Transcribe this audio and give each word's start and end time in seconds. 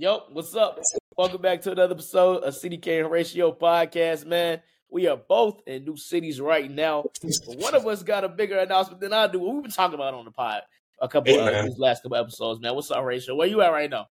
Yo, 0.00 0.22
what's 0.30 0.54
up? 0.54 0.78
Welcome 1.16 1.42
back 1.42 1.60
to 1.62 1.72
another 1.72 1.92
episode 1.92 2.44
of 2.44 2.54
CDK 2.54 2.98
and 2.98 3.08
Horatio 3.08 3.50
podcast, 3.50 4.26
man. 4.26 4.62
We 4.88 5.08
are 5.08 5.16
both 5.16 5.60
in 5.66 5.86
new 5.86 5.96
cities 5.96 6.40
right 6.40 6.70
now. 6.70 7.06
But 7.20 7.58
one 7.58 7.74
of 7.74 7.84
us 7.84 8.04
got 8.04 8.22
a 8.22 8.28
bigger 8.28 8.58
announcement 8.58 9.00
than 9.00 9.12
I 9.12 9.26
do. 9.26 9.40
What 9.40 9.54
we've 9.54 9.64
been 9.64 9.72
talking 9.72 9.96
about 9.96 10.14
on 10.14 10.24
the 10.24 10.30
pod 10.30 10.62
a 11.00 11.08
couple 11.08 11.34
Hey, 11.34 11.58
of 11.58 11.64
these 11.64 11.80
last 11.80 12.04
couple 12.04 12.16
episodes, 12.16 12.60
man. 12.60 12.76
What's 12.76 12.92
up, 12.92 12.98
Horatio? 12.98 13.34
Where 13.34 13.48
you 13.48 13.60
at 13.60 13.72
right 13.72 13.90
now? 13.90 14.06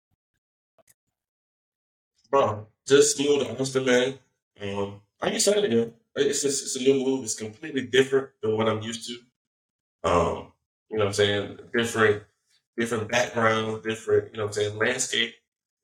Bro, 2.32 2.66
just 2.88 3.20
moved 3.20 3.46
to 3.46 3.60
Austin, 3.60 3.84
man. 3.84 4.14
Um, 4.62 5.02
I'm 5.20 5.34
excited. 5.34 5.94
It's 6.16 6.44
just, 6.44 6.64
it's 6.64 6.78
a 6.78 6.80
new 6.80 7.04
move. 7.04 7.26
It's 7.26 7.36
completely 7.36 7.88
different 7.88 8.30
than 8.42 8.56
what 8.56 8.70
I'm 8.70 8.82
used 8.82 9.10
to. 9.10 10.10
Um, 10.10 10.54
you 10.90 10.98
know 10.98 11.04
what 11.04 11.08
I'm 11.08 11.14
saying? 11.14 11.60
Different, 11.76 12.24
different 12.78 13.10
background, 13.10 13.84
different, 13.84 14.32
you 14.32 14.38
know 14.38 14.46
what 14.46 14.56
I'm 14.58 14.64
saying, 14.64 14.78
landscape. 14.78 15.34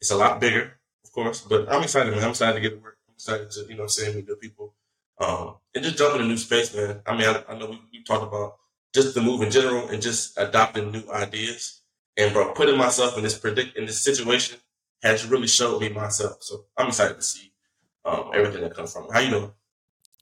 It's 0.02 0.12
a 0.12 0.16
lot 0.16 0.40
bigger, 0.40 0.80
of 1.04 1.12
course, 1.12 1.42
but 1.42 1.72
I'm 1.72 1.84
excited, 1.84 2.12
man. 2.14 2.24
I'm 2.24 2.30
excited 2.30 2.54
to 2.56 2.62
get 2.62 2.78
to 2.78 2.82
work. 2.82 2.98
I'm 3.08 3.16
excited 3.16 3.52
to, 3.52 3.66
you 3.68 3.76
know 3.76 3.84
I'm 3.86 4.26
new 4.26 4.36
people. 4.38 4.74
Um, 5.20 5.56
and 5.76 5.84
just 5.84 5.98
jump 5.98 6.16
in 6.16 6.22
a 6.22 6.26
new 6.26 6.38
space, 6.38 6.74
man. 6.74 7.02
I 7.06 7.18
mean, 7.18 7.28
I, 7.28 7.44
I 7.50 7.58
know 7.58 7.68
we, 7.68 7.80
we 7.92 8.04
talked 8.04 8.24
about 8.24 8.56
just 8.94 9.14
the 9.14 9.22
move 9.22 9.42
in 9.42 9.52
general 9.52 9.90
and 9.90 10.02
just 10.02 10.38
adopting 10.38 10.92
new 10.92 11.04
ideas. 11.12 11.82
And 12.18 12.34
bro, 12.34 12.54
putting 12.54 12.78
myself 12.78 13.18
in 13.18 13.24
this 13.24 13.38
predict 13.38 13.78
in 13.78 13.86
this 13.86 14.02
situation 14.02 14.58
has 15.04 15.26
really 15.26 15.48
showed 15.48 15.82
me 15.82 15.90
myself. 15.90 16.38
So 16.42 16.66
I'm 16.78 16.88
excited 16.88 17.18
to 17.18 17.22
see 17.22 17.52
um, 18.06 18.32
everything 18.34 18.62
that 18.62 18.76
comes 18.76 18.94
from 18.94 19.06
it. 19.06 19.14
How 19.14 19.20
you 19.20 19.32
doing? 19.32 19.52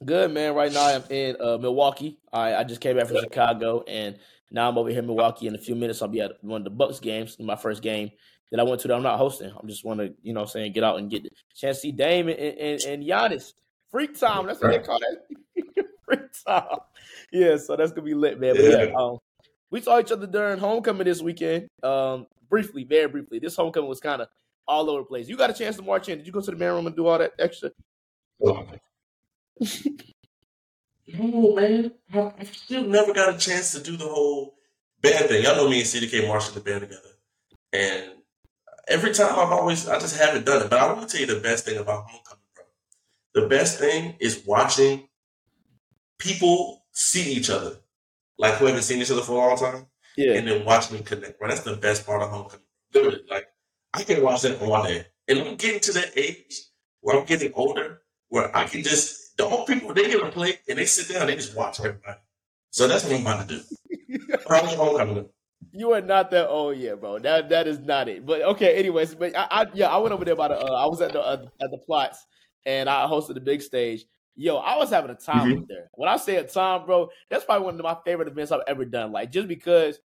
Good, 0.03 0.31
man. 0.31 0.55
Right 0.55 0.71
now 0.71 0.87
I'm 0.87 1.03
in 1.09 1.37
uh, 1.39 1.57
Milwaukee. 1.59 2.19
I, 2.33 2.55
I 2.55 2.63
just 2.63 2.81
came 2.81 2.97
back 2.97 3.07
from 3.07 3.17
Chicago, 3.19 3.83
and 3.87 4.17
now 4.51 4.69
I'm 4.69 4.77
over 4.77 4.89
here 4.89 4.99
in 4.99 5.07
Milwaukee. 5.07 5.47
In 5.47 5.55
a 5.55 5.59
few 5.59 5.75
minutes, 5.75 6.01
I'll 6.01 6.07
be 6.07 6.21
at 6.21 6.43
one 6.43 6.61
of 6.61 6.65
the 6.65 6.69
Bucks 6.71 6.99
games, 6.99 7.39
my 7.39 7.55
first 7.55 7.81
game 7.81 8.11
that 8.51 8.59
I 8.59 8.63
went 8.63 8.81
to 8.81 8.87
that 8.87 8.95
I'm 8.95 9.03
not 9.03 9.17
hosting. 9.17 9.51
I'm 9.51 9.67
just 9.67 9.83
want 9.83 9.99
to, 9.99 10.13
you 10.23 10.33
know, 10.33 10.41
I'm 10.41 10.47
saying 10.47 10.73
get 10.73 10.83
out 10.83 10.97
and 10.97 11.09
get 11.09 11.23
the 11.23 11.29
chance 11.55 11.77
to 11.77 11.81
see 11.81 11.91
Dame 11.91 12.29
and, 12.29 12.39
and, 12.39 12.81
and 12.83 13.03
Giannis. 13.03 13.53
Freak 13.91 14.17
time. 14.17 14.47
That's 14.47 14.61
what 14.61 14.71
they 14.71 14.79
call 14.79 14.99
that. 14.99 15.85
Freak 16.05 16.21
time. 16.45 16.77
Yeah, 17.31 17.57
so 17.57 17.75
that's 17.75 17.91
gonna 17.91 18.03
be 18.03 18.13
lit, 18.13 18.39
man. 18.39 18.55
But 18.55 18.65
yeah, 18.65 18.83
Yeah. 18.83 18.93
um, 18.97 19.17
we 19.69 19.81
saw 19.81 19.99
each 19.99 20.11
other 20.11 20.27
during 20.27 20.59
homecoming 20.59 21.05
this 21.05 21.21
weekend. 21.21 21.67
Um, 21.83 22.27
briefly, 22.49 22.83
very 22.83 23.07
briefly. 23.07 23.39
This 23.39 23.55
homecoming 23.55 23.89
was 23.89 23.99
kind 23.99 24.21
of 24.21 24.27
all 24.67 24.89
over 24.89 25.01
the 25.01 25.05
place. 25.05 25.27
You 25.27 25.37
got 25.37 25.49
a 25.49 25.53
chance 25.53 25.77
to 25.77 25.81
march 25.81 26.09
in. 26.09 26.17
Did 26.17 26.27
you 26.27 26.33
go 26.33 26.41
to 26.41 26.51
the 26.51 26.57
man 26.57 26.73
room 26.73 26.87
and 26.87 26.95
do 26.95 27.07
all 27.07 27.17
that 27.17 27.33
extra? 27.39 27.71
No, 28.39 28.65
man. 31.55 31.91
I 32.13 32.19
I 32.39 32.43
still 32.43 32.83
never 32.83 33.13
got 33.13 33.33
a 33.33 33.37
chance 33.37 33.71
to 33.71 33.81
do 33.81 33.97
the 33.97 34.07
whole 34.07 34.55
band 35.01 35.25
thing. 35.27 35.43
Y'all 35.43 35.55
know 35.55 35.69
me 35.69 35.79
and 35.79 35.87
CDK 35.87 36.27
marching 36.27 36.53
the 36.55 36.59
band 36.59 36.81
together. 36.81 37.01
And 37.73 38.11
every 38.87 39.13
time 39.13 39.31
I've 39.31 39.51
always, 39.51 39.87
I 39.87 39.99
just 39.99 40.17
haven't 40.17 40.45
done 40.45 40.63
it. 40.63 40.69
But 40.69 40.79
I 40.79 40.91
want 40.91 41.07
to 41.07 41.17
tell 41.17 41.27
you 41.27 41.33
the 41.33 41.41
best 41.41 41.65
thing 41.65 41.77
about 41.77 42.05
homecoming, 42.07 42.43
bro. 42.55 43.41
The 43.41 43.47
best 43.47 43.79
thing 43.79 44.15
is 44.19 44.43
watching 44.45 45.07
people 46.19 46.85
see 46.91 47.33
each 47.33 47.49
other, 47.49 47.77
like 48.37 48.55
who 48.55 48.65
haven't 48.65 48.83
seen 48.83 49.01
each 49.01 49.11
other 49.11 49.21
for 49.21 49.33
a 49.33 49.35
long 49.35 49.57
time. 49.57 49.87
Yeah. 50.17 50.33
and 50.33 50.47
then 50.47 50.65
watching 50.65 50.97
them 50.97 51.05
connect. 51.05 51.37
Bro, 51.37 51.49
that's 51.49 51.61
the 51.61 51.75
best 51.75 52.03
part 52.03 52.23
of 52.23 52.31
homecoming. 52.31 52.65
Literally, 52.91 53.21
like 53.29 53.45
I 53.93 54.01
can 54.03 54.23
watch 54.23 54.41
that 54.41 54.59
all 54.61 54.83
day, 54.83 55.05
and 55.27 55.39
I'm 55.39 55.55
getting 55.57 55.79
to 55.81 55.91
that 55.93 56.17
age 56.17 56.55
where 57.01 57.19
I'm 57.19 57.25
getting 57.25 57.51
older, 57.53 58.01
where 58.29 58.55
I 58.57 58.65
can 58.65 58.81
just 58.81 59.37
the 59.37 59.45
old 59.45 59.67
people 59.67 59.93
they 59.93 60.07
get 60.07 60.23
a 60.23 60.29
plate 60.31 60.59
and 60.67 60.79
they 60.79 60.85
sit 60.85 61.13
down, 61.13 61.21
and 61.23 61.29
they 61.29 61.35
just 61.35 61.55
watch 61.55 61.79
everybody. 61.79 62.17
So 62.71 62.87
that's 62.87 63.03
what 63.03 63.13
I'm 63.13 63.21
about 63.21 63.47
to 63.47 63.57
do. 63.57 64.27
Probably 64.47 64.75
homecoming. 64.75 65.29
You 65.71 65.91
are 65.93 66.01
not 66.01 66.31
that 66.31 66.47
old 66.47 66.77
yet, 66.77 66.99
bro. 67.01 67.19
That 67.19 67.49
that 67.49 67.67
is 67.67 67.79
not 67.79 68.07
it. 68.07 68.25
But 68.25 68.41
okay, 68.41 68.75
anyways, 68.77 69.15
but 69.15 69.35
I, 69.35 69.47
I 69.51 69.65
yeah, 69.73 69.89
I 69.89 69.97
went 69.97 70.13
over 70.13 70.23
there 70.25 70.33
about 70.33 70.51
uh, 70.51 70.55
I 70.55 70.85
was 70.85 71.01
at 71.01 71.13
the 71.13 71.21
uh, 71.21 71.45
at 71.61 71.71
the 71.71 71.77
plots 71.85 72.25
and 72.65 72.89
I 72.89 73.05
hosted 73.05 73.33
the 73.35 73.41
big 73.41 73.61
stage. 73.61 74.05
Yo, 74.35 74.57
I 74.57 74.77
was 74.77 74.89
having 74.89 75.11
a 75.11 75.15
time 75.15 75.49
Mhm. 75.49 75.57
up 75.63 75.67
there. 75.67 75.89
When 75.93 76.07
I 76.09 76.17
say 76.17 76.37
a 76.37 76.43
time, 76.43 76.85
bro, 76.85 77.09
that's 77.29 77.43
probably 77.43 77.65
one 77.65 77.75
of 77.75 77.81
my 77.83 77.97
favorite 78.05 78.27
events 78.27 78.51
I've 78.51 78.61
ever 78.67 78.85
done. 78.85 79.11
Like 79.11 79.31
just 79.31 79.47
because 79.47 79.99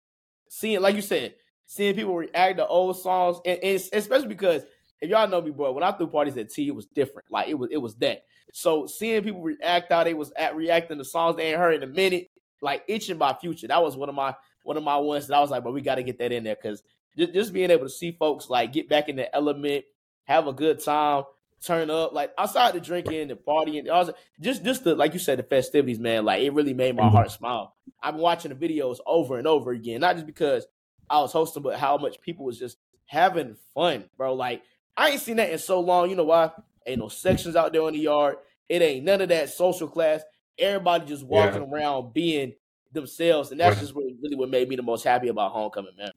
seeing, 0.50 0.82
like 0.82 0.96
you 0.96 1.02
said, 1.02 1.36
seeing 1.66 1.96
people 1.96 2.16
react 2.16 2.58
to 2.58 2.68
old 2.68 3.00
songs, 3.00 3.38
and, 3.46 3.60
and 3.64 3.82
especially 3.94 4.28
because 4.28 4.64
if 5.02 5.10
y'all 5.10 5.28
know 5.28 5.42
me, 5.42 5.52
bro, 5.52 5.72
when 5.74 5.84
I 5.84 5.92
threw 5.92 6.08
parties 6.08 6.38
at 6.38 6.50
T, 6.50 6.68
it 6.68 6.76
was 6.76 6.86
different. 6.88 7.26
Like 7.32 7.48
it 7.50 7.56
was 7.56 7.70
it 7.72 7.78
was 7.78 7.96
that. 7.98 8.26
So 8.54 8.88
seeing 8.88 9.24
people 9.24 9.42
react 9.42 9.92
how 9.92 10.04
they 10.04 10.14
was 10.14 10.32
at 10.38 10.56
reacting 10.56 10.98
to 10.98 11.06
songs 11.06 11.38
they 11.38 11.50
ain't 11.52 11.60
heard 11.60 11.76
in 11.76 11.84
a 11.84 11.92
minute, 11.94 12.30
like 12.62 12.84
itching 12.88 13.18
by 13.18 13.34
future. 13.34 13.68
That 13.68 13.82
was 13.82 13.96
one 13.98 14.10
of 14.10 14.16
my 14.16 14.36
one 14.64 14.78
of 14.78 14.84
my 14.84 14.98
ones 14.98 15.28
that 15.28 15.36
I 15.36 15.40
was 15.40 15.50
like, 15.52 15.64
but 15.64 15.74
we 15.74 15.82
got 15.82 15.96
to 15.96 16.04
get 16.04 16.20
that 16.20 16.32
in 16.32 16.44
there 16.44 16.56
because 16.56 16.84
just, 17.18 17.34
just 17.34 17.54
being 17.54 17.72
able 17.72 17.86
to 17.86 17.90
see 17.90 18.12
folks 18.12 18.50
like 18.50 18.74
get 18.74 18.88
back 18.90 19.10
in 19.10 19.16
the 19.16 19.34
element, 19.36 19.86
have 20.26 20.48
a 20.48 20.54
good 20.54 20.80
time, 20.84 21.24
turn 21.64 21.90
up, 21.90 22.14
like 22.14 22.32
outside 22.38 22.74
the 22.74 22.80
drinking 22.80 23.30
and 23.32 23.40
partying, 23.40 23.90
also 23.92 24.14
just 24.40 24.64
just 24.64 24.84
the 24.84 24.96
like 24.96 25.14
you 25.14 25.20
said, 25.20 25.40
the 25.40 25.44
festivities, 25.44 26.00
man. 26.00 26.26
Like 26.26 26.42
it 26.42 26.54
really 26.54 26.74
made 26.74 26.96
my 26.96 27.04
Mhm. 27.04 27.12
heart 27.12 27.32
smile. 27.32 27.76
I've 28.02 28.14
been 28.16 28.22
watching 28.22 28.54
the 28.54 28.68
videos 28.70 28.98
over 29.06 29.38
and 29.38 29.48
over 29.48 29.72
again, 29.72 30.02
not 30.02 30.16
just 30.16 30.26
because 30.26 30.66
I 31.10 31.20
was 31.20 31.32
hosting, 31.34 31.64
but 31.64 31.78
how 31.78 31.98
much 31.98 32.22
people 32.22 32.46
was 32.46 32.58
just 32.58 32.78
having 33.06 33.56
fun, 33.76 34.10
bro. 34.18 34.34
Like 34.34 34.64
I 34.98 35.10
ain't 35.10 35.22
seen 35.22 35.38
that 35.38 35.50
in 35.52 35.60
so 35.60 35.80
long. 35.80 36.10
You 36.10 36.16
know 36.16 36.24
why? 36.24 36.52
Ain't 36.86 37.00
no 37.00 37.10
sections 37.10 37.56
out 37.56 37.74
there 37.74 37.88
in 37.88 37.94
the 37.94 38.00
yard. 38.00 38.38
It 38.70 38.82
ain't 38.82 39.06
none 39.06 39.22
of 39.22 39.30
that 39.30 39.50
social 39.50 39.88
class. 39.88 40.22
Everybody 40.58 41.06
just 41.06 41.24
walking 41.26 41.62
around 41.62 42.14
being 42.14 42.54
themselves, 42.92 43.52
and 43.52 43.60
that's 43.60 43.80
just 43.80 43.96
really, 43.96 44.16
really 44.22 44.36
what 44.36 44.50
made 44.50 44.68
me 44.70 44.76
the 44.76 44.84
most 44.84 45.04
happy 45.04 45.28
about 45.28 45.52
homecoming, 45.52 45.96
man. 45.98 46.12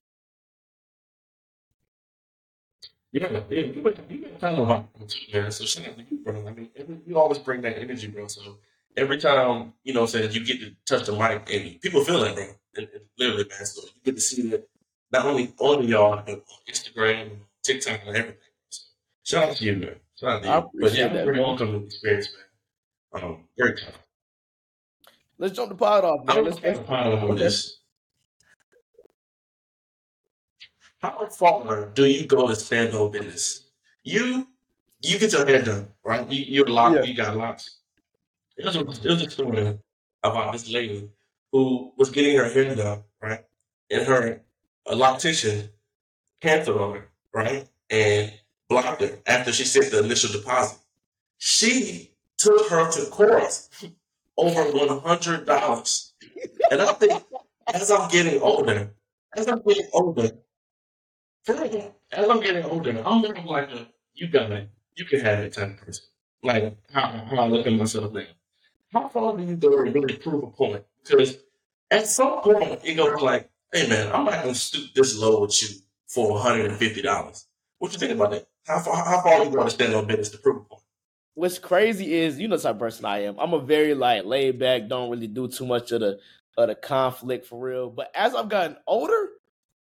Yeah, 3.12 3.42
yeah, 3.48 3.60
you 3.60 3.94
you 4.08 4.26
kind 4.40 4.58
of 4.58 4.66
hot, 4.66 4.88
man. 5.32 5.52
So 5.52 5.64
shout 5.64 5.86
out 5.86 5.96
to 5.98 6.04
you, 6.10 6.18
bro. 6.24 6.46
I 6.46 6.52
mean, 6.52 6.70
every, 6.74 6.98
you 7.06 7.16
always 7.16 7.38
bring 7.38 7.60
that 7.60 7.78
energy, 7.78 8.08
bro. 8.08 8.26
So 8.26 8.58
every 8.96 9.18
time, 9.18 9.72
you 9.84 9.94
know, 9.94 10.06
saying 10.06 10.32
you 10.32 10.44
get 10.44 10.58
to 10.60 10.74
touch 10.84 11.06
the 11.06 11.12
mic 11.12 11.48
and 11.52 11.80
people 11.80 12.04
feel 12.04 12.20
that, 12.20 12.34
bro. 12.34 12.44
And, 12.76 12.88
and 12.92 13.02
literally, 13.16 13.44
man. 13.48 13.66
So 13.66 13.82
you 13.82 14.00
get 14.04 14.16
to 14.16 14.20
see 14.20 14.50
that 14.50 14.68
not 15.12 15.26
only 15.26 15.54
on 15.60 15.86
y'all, 15.86 16.24
but 16.26 16.34
on 16.34 16.58
Instagram, 16.68 17.36
TikTok, 17.62 18.00
and 18.04 18.16
everything. 18.16 18.40
So 18.70 18.82
shout 19.22 19.50
out 19.50 19.56
to 19.58 19.64
you, 19.64 19.76
man. 19.76 19.96
Shout 20.18 20.30
out 20.30 20.42
to 20.42 20.48
I 20.48 20.58
you. 20.58 20.70
But 20.80 20.94
yeah, 20.94 21.08
that, 21.08 21.24
very 21.24 21.38
welcome 21.38 21.84
experience, 21.84 22.30
man. 23.12 23.22
Um, 23.22 23.44
very 23.56 23.76
tough. 23.76 24.03
Let's 25.38 25.56
jump 25.56 25.70
the 25.70 25.74
pod 25.74 26.04
off, 26.04 26.24
man. 26.26 26.38
I'm 26.38 26.44
Let's, 26.44 26.60
kind 26.60 26.66
let's 26.76 26.78
of 26.80 26.86
proud 26.86 27.12
of 27.12 27.22
okay. 27.24 27.38
this. 27.38 27.80
How 31.00 31.26
far 31.26 31.86
do 31.94 32.06
you 32.06 32.26
go 32.26 32.48
to 32.48 32.56
stand 32.56 32.94
on 32.94 33.10
business? 33.10 33.68
You 34.04 34.46
you 35.02 35.18
get 35.18 35.32
your 35.32 35.46
hair 35.46 35.62
done, 35.62 35.88
right? 36.04 36.30
You 36.30 36.44
you're 36.46 36.66
locked, 36.66 36.96
Yeah. 36.96 37.02
you 37.02 37.14
got 37.14 37.36
locks. 37.36 37.78
There's 38.56 38.76
a 38.76 38.84
there's 38.84 39.22
a 39.22 39.30
story 39.30 39.78
about 40.22 40.52
this 40.52 40.70
lady 40.70 41.10
who 41.52 41.92
was 41.98 42.10
getting 42.10 42.36
her 42.36 42.48
hair 42.48 42.74
done, 42.74 43.02
right? 43.20 43.44
And 43.90 44.06
her 44.06 44.40
a 44.86 44.94
loctician 44.94 45.68
canceled 46.40 46.80
on 46.80 46.94
her, 46.94 47.08
right? 47.34 47.68
And 47.90 48.32
blocked 48.68 49.02
her 49.02 49.18
after 49.26 49.52
she 49.52 49.64
sent 49.64 49.90
the 49.90 50.02
initial 50.02 50.32
deposit. 50.32 50.78
She 51.38 52.12
took 52.38 52.68
her 52.70 52.90
to 52.92 53.10
court 53.10 53.68
over 54.36 54.62
one 54.76 55.00
hundred 55.00 55.46
dollars. 55.46 56.12
And 56.70 56.82
I 56.82 56.92
think 56.94 57.22
as 57.72 57.90
I'm 57.90 58.08
getting 58.10 58.40
older, 58.40 58.94
as 59.36 59.48
I'm 59.48 59.62
getting 59.62 59.88
older, 59.92 60.30
as 61.48 62.28
I'm 62.28 62.40
getting 62.40 62.64
older, 62.64 63.02
I'm 63.04 63.20
more 63.20 63.34
like 63.46 63.70
a 63.70 63.88
you 64.14 64.28
got 64.28 64.52
it, 64.52 64.70
you 64.96 65.04
can 65.04 65.20
have 65.20 65.40
it 65.40 65.52
type 65.52 65.70
of 65.70 65.86
person. 65.86 66.04
Like 66.42 66.76
how, 66.92 67.26
how 67.30 67.36
I 67.36 67.46
look 67.48 67.66
at 67.66 67.72
myself 67.72 68.12
now. 68.12 68.24
How 68.92 69.08
far 69.08 69.36
do 69.36 69.42
you 69.42 69.56
go 69.56 69.70
to 69.84 69.90
really 69.90 70.16
prove 70.16 70.44
a 70.44 70.46
point? 70.48 70.84
Because 71.02 71.38
at 71.90 72.06
some 72.06 72.40
point 72.42 72.80
it 72.84 72.94
goes 72.94 73.20
like, 73.20 73.50
hey 73.72 73.88
man, 73.88 74.12
I'm 74.12 74.24
not 74.24 74.42
gonna 74.42 74.54
stoop 74.54 74.94
this 74.94 75.18
low 75.18 75.40
with 75.40 75.60
you 75.62 75.68
for 76.06 76.38
$150. 76.38 77.44
What 77.78 77.92
you 77.92 77.98
think 77.98 78.12
about 78.12 78.30
that? 78.30 78.46
How 78.66 78.78
far 78.78 79.04
how 79.04 79.20
far 79.20 79.32
are 79.34 79.44
you 79.44 79.50
to 79.50 79.70
stand 79.70 79.94
on 79.94 80.06
business 80.06 80.30
to 80.30 80.38
prove 80.38 80.56
a 80.56 80.60
point? 80.60 80.82
What's 81.34 81.58
crazy 81.58 82.14
is 82.14 82.38
you 82.38 82.46
know 82.48 82.56
the 82.56 82.62
type 82.62 82.74
of 82.76 82.78
person 82.80 83.04
I 83.04 83.24
am. 83.24 83.38
I'm 83.38 83.52
a 83.54 83.58
very 83.60 83.94
like 83.94 84.24
laid 84.24 84.58
back, 84.58 84.88
don't 84.88 85.10
really 85.10 85.26
do 85.26 85.48
too 85.48 85.66
much 85.66 85.90
of 85.92 86.00
the 86.00 86.20
of 86.56 86.68
the 86.68 86.74
conflict 86.76 87.46
for 87.46 87.58
real. 87.58 87.90
But 87.90 88.10
as 88.14 88.34
I've 88.34 88.48
gotten 88.48 88.76
older, 88.86 89.30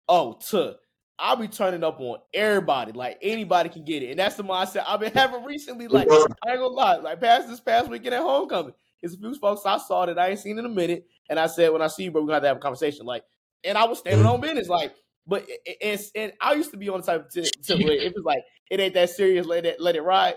oh, 0.07 0.39
to 0.49 0.77
I'll 1.19 1.35
be 1.35 1.47
turning 1.47 1.83
up 1.83 1.99
on 1.99 2.19
everybody. 2.33 2.93
Like 2.93 3.17
anybody 3.21 3.69
can 3.69 3.83
get 3.83 4.01
it. 4.01 4.11
And 4.11 4.19
that's 4.19 4.35
the 4.35 4.43
mindset 4.43 4.85
I've 4.87 4.99
been 5.01 5.11
having 5.13 5.43
recently. 5.43 5.87
Like, 5.87 6.07
I 6.09 6.51
ain't 6.51 6.59
gonna 6.59 6.67
lie, 6.67 6.95
like 6.95 7.19
past 7.19 7.47
this 7.47 7.59
past 7.59 7.89
weekend 7.89 8.15
at 8.15 8.21
homecoming. 8.21 8.73
There's 9.01 9.13
a 9.13 9.17
few 9.17 9.35
folks 9.35 9.65
I 9.65 9.77
saw 9.77 10.05
that 10.05 10.17
I 10.17 10.29
ain't 10.29 10.39
seen 10.39 10.57
in 10.57 10.65
a 10.65 10.69
minute. 10.69 11.05
And 11.29 11.39
I 11.39 11.47
said, 11.47 11.71
when 11.73 11.81
I 11.81 11.87
see 11.87 12.05
you, 12.05 12.11
bro, 12.11 12.21
we're 12.21 12.27
gonna 12.27 12.35
have 12.35 12.43
to 12.43 12.47
have 12.47 12.57
a 12.57 12.61
conversation. 12.61 13.05
Like, 13.05 13.23
and 13.63 13.77
I 13.77 13.83
was 13.85 13.99
standing 13.99 14.25
on 14.25 14.41
business. 14.41 14.67
Like, 14.69 14.93
but 15.27 15.43
it, 15.47 15.59
it- 15.65 15.77
it's 15.81 16.11
and 16.15 16.33
I 16.41 16.53
used 16.53 16.71
to 16.71 16.77
be 16.77 16.89
on 16.89 17.01
the 17.01 17.05
type 17.05 17.25
of 17.25 17.31
to 17.31 17.41
where 17.77 17.93
if 17.93 18.13
it's 18.15 18.25
like 18.25 18.41
it 18.71 18.79
ain't 18.79 18.93
that 18.95 19.09
serious, 19.11 19.45
let 19.45 19.65
it 19.65 19.79
let 19.79 19.95
it 19.95 20.01
ride. 20.01 20.35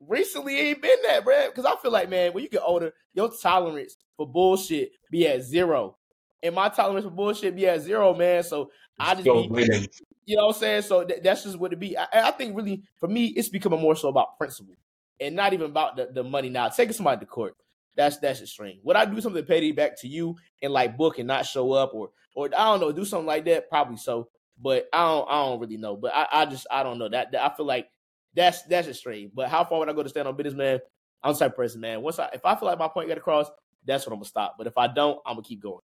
Recently, 0.00 0.58
it 0.58 0.62
ain't 0.62 0.82
been 0.82 0.98
that, 1.06 1.24
bro. 1.24 1.48
Because 1.48 1.64
I 1.64 1.76
feel 1.76 1.90
like, 1.90 2.08
man, 2.08 2.32
when 2.32 2.44
you 2.44 2.50
get 2.50 2.62
older, 2.64 2.92
your 3.14 3.30
tolerance 3.30 3.96
for 4.16 4.26
bullshit 4.26 4.92
be 5.10 5.26
at 5.26 5.42
zero. 5.42 5.96
And 6.42 6.54
my 6.54 6.68
tolerance 6.68 7.04
for 7.04 7.10
bullshit 7.10 7.56
be 7.56 7.66
at 7.66 7.80
zero, 7.80 8.14
man. 8.14 8.42
So 8.44 8.70
I 8.98 9.14
just 9.14 9.24
Go 9.24 9.48
be. 9.48 9.88
You 10.24 10.36
know 10.36 10.46
what 10.48 10.56
I'm 10.56 10.60
saying? 10.60 10.82
So 10.82 11.04
th- 11.04 11.22
that's 11.22 11.44
just 11.44 11.58
what 11.58 11.72
it 11.72 11.80
be. 11.80 11.96
I, 11.96 12.06
I 12.12 12.30
think 12.32 12.54
really 12.54 12.82
for 13.00 13.08
me, 13.08 13.28
it's 13.28 13.48
becoming 13.48 13.80
more 13.80 13.96
so 13.96 14.08
about 14.08 14.36
principle 14.36 14.74
and 15.20 15.34
not 15.34 15.52
even 15.54 15.70
about 15.70 15.96
the, 15.96 16.10
the 16.12 16.22
money 16.22 16.50
now. 16.50 16.68
Taking 16.68 16.92
somebody 16.92 17.20
to 17.20 17.26
court, 17.26 17.54
that's 17.96 18.18
that's 18.18 18.42
extreme. 18.42 18.78
Would 18.84 18.96
I 18.96 19.06
do 19.06 19.20
something 19.20 19.44
petty 19.44 19.72
back 19.72 19.98
to 20.00 20.08
you 20.08 20.36
and 20.62 20.72
like 20.72 20.98
book 20.98 21.18
and 21.18 21.26
not 21.26 21.46
show 21.46 21.72
up 21.72 21.94
or 21.94 22.10
or 22.34 22.46
I 22.46 22.64
don't 22.66 22.80
know, 22.80 22.92
do 22.92 23.04
something 23.06 23.26
like 23.26 23.46
that? 23.46 23.70
Probably 23.70 23.96
so. 23.96 24.28
But 24.60 24.88
I 24.92 25.08
don't 25.08 25.28
I 25.30 25.44
don't 25.46 25.60
really 25.60 25.78
know. 25.78 25.96
But 25.96 26.14
I, 26.14 26.26
I 26.30 26.46
just 26.46 26.66
I 26.70 26.82
don't 26.82 26.98
know. 26.98 27.08
That, 27.08 27.32
that 27.32 27.44
I 27.44 27.56
feel 27.56 27.66
like 27.66 27.88
that's 28.38 28.62
that's 28.62 28.86
extreme. 28.86 29.32
But 29.34 29.48
how 29.48 29.64
far 29.64 29.80
would 29.80 29.88
I 29.88 29.92
go 29.92 30.04
to 30.04 30.08
stand 30.08 30.28
on 30.28 30.36
business, 30.36 30.54
man? 30.54 30.78
I'm 31.22 31.34
type 31.34 31.56
person, 31.56 31.80
man. 31.80 32.00
Once 32.02 32.18
I 32.20 32.28
if 32.32 32.44
I 32.44 32.54
feel 32.54 32.68
like 32.68 32.78
my 32.78 32.88
point 32.88 33.08
got 33.08 33.18
across, 33.18 33.50
that's 33.84 34.06
when 34.06 34.12
I'm 34.12 34.20
gonna 34.20 34.28
stop. 34.28 34.54
But 34.56 34.68
if 34.68 34.78
I 34.78 34.86
don't, 34.86 35.18
I'm 35.26 35.34
gonna 35.34 35.42
keep 35.42 35.60
going. 35.60 35.80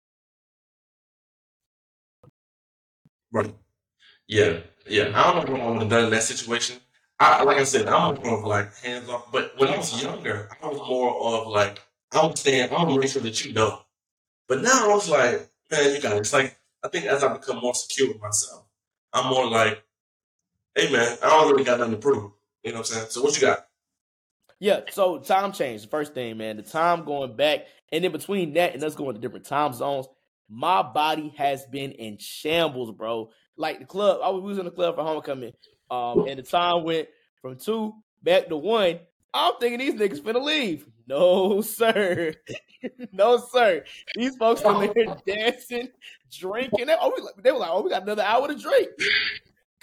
Right. 3.32 3.52
Yeah. 4.28 4.60
Yeah. 4.86 5.10
I 5.14 5.32
don't 5.32 5.48
know 5.48 5.52
what 5.54 5.60
I 5.62 5.70
would 5.70 5.80
have 5.80 5.90
done 5.90 6.04
in 6.04 6.10
that 6.10 6.22
situation. 6.22 6.76
I 7.18 7.42
like 7.42 7.58
I 7.58 7.64
said, 7.64 7.88
I'm 7.88 8.14
more 8.22 8.38
of 8.38 8.44
like 8.44 8.74
hands 8.76 9.08
off. 9.08 9.32
But 9.32 9.58
when 9.58 9.70
I 9.70 9.76
was 9.76 10.00
younger, 10.00 10.48
I 10.62 10.68
was 10.68 10.78
more 10.78 11.42
of 11.42 11.48
like 11.48 11.80
I 12.12 12.24
would 12.24 12.38
stand, 12.38 12.72
I 12.72 12.84
would 12.84 13.00
make 13.00 13.10
sure 13.10 13.22
that 13.22 13.44
you 13.44 13.52
know. 13.52 13.80
But 14.46 14.62
now 14.62 14.90
I 14.90 14.94
was 14.94 15.08
like, 15.08 15.50
man, 15.72 15.92
you 15.92 16.00
got 16.00 16.12
it. 16.12 16.20
It's 16.20 16.32
like 16.32 16.56
I 16.84 16.88
think 16.88 17.06
as 17.06 17.24
I 17.24 17.32
become 17.32 17.58
more 17.58 17.74
secure 17.74 18.08
with 18.12 18.22
myself, 18.22 18.64
I'm 19.12 19.28
more 19.28 19.50
like, 19.50 19.82
hey 20.76 20.92
man, 20.92 21.18
I 21.20 21.28
don't 21.28 21.50
really 21.50 21.64
got 21.64 21.80
nothing 21.80 21.94
to 21.94 22.00
prove. 22.00 22.30
You 22.64 22.72
know 22.72 22.78
what 22.78 22.90
I'm 22.90 22.94
saying? 22.94 23.06
So 23.11 23.22
what 23.22 23.34
you 23.34 23.43
got? 23.43 23.66
Yeah, 24.58 24.81
so 24.90 25.19
time 25.19 25.52
change. 25.52 25.82
The 25.82 25.88
first 25.88 26.14
thing, 26.14 26.38
man, 26.38 26.56
the 26.56 26.62
time 26.62 27.05
going 27.05 27.37
back, 27.37 27.66
and 27.93 28.05
in 28.05 28.12
between 28.12 28.55
that 28.55 28.75
and 28.75 28.82
us 28.82 28.94
going 28.94 29.14
to 29.14 29.20
different 29.20 29.44
time 29.44 29.75
zones, 29.75 30.06
my 30.49 30.82
body 30.82 31.32
has 31.37 31.66
been 31.66 31.93
in 31.93 32.16
shambles, 32.19 32.90
bro. 32.93 33.31
Like 33.56 33.81
the 33.81 33.84
club, 33.84 34.20
I 34.22 34.31
was 34.31 34.58
in 34.58 34.64
the 34.64 34.70
club 34.70 34.96
for 34.96 35.02
homecoming, 35.02 35.52
um, 35.90 36.26
and 36.26 36.38
the 36.38 36.43
time 36.43 36.84
went 36.84 37.08
from 37.43 37.58
two 37.58 37.93
back 38.22 38.49
to 38.49 38.56
one. 38.56 39.00
I'm 39.34 39.55
thinking 39.61 39.81
these 39.81 39.94
niggas 39.94 40.22
finna 40.22 40.43
leave. 40.43 40.87
No, 41.06 41.61
sir. 41.61 42.32
no, 43.12 43.44
sir. 43.52 43.84
These 44.14 44.37
folks 44.37 44.62
in 44.62 44.93
there 44.94 45.16
dancing, 45.26 45.88
drinking. 46.32 46.87
They, 46.87 46.96
oh, 46.99 47.12
we, 47.14 47.43
they 47.43 47.52
were 47.52 47.58
like, 47.58 47.70
oh, 47.70 47.82
we 47.82 47.90
got 47.90 48.02
another 48.02 48.22
hour 48.22 48.49
to 48.49 48.55
drink. 48.55 48.88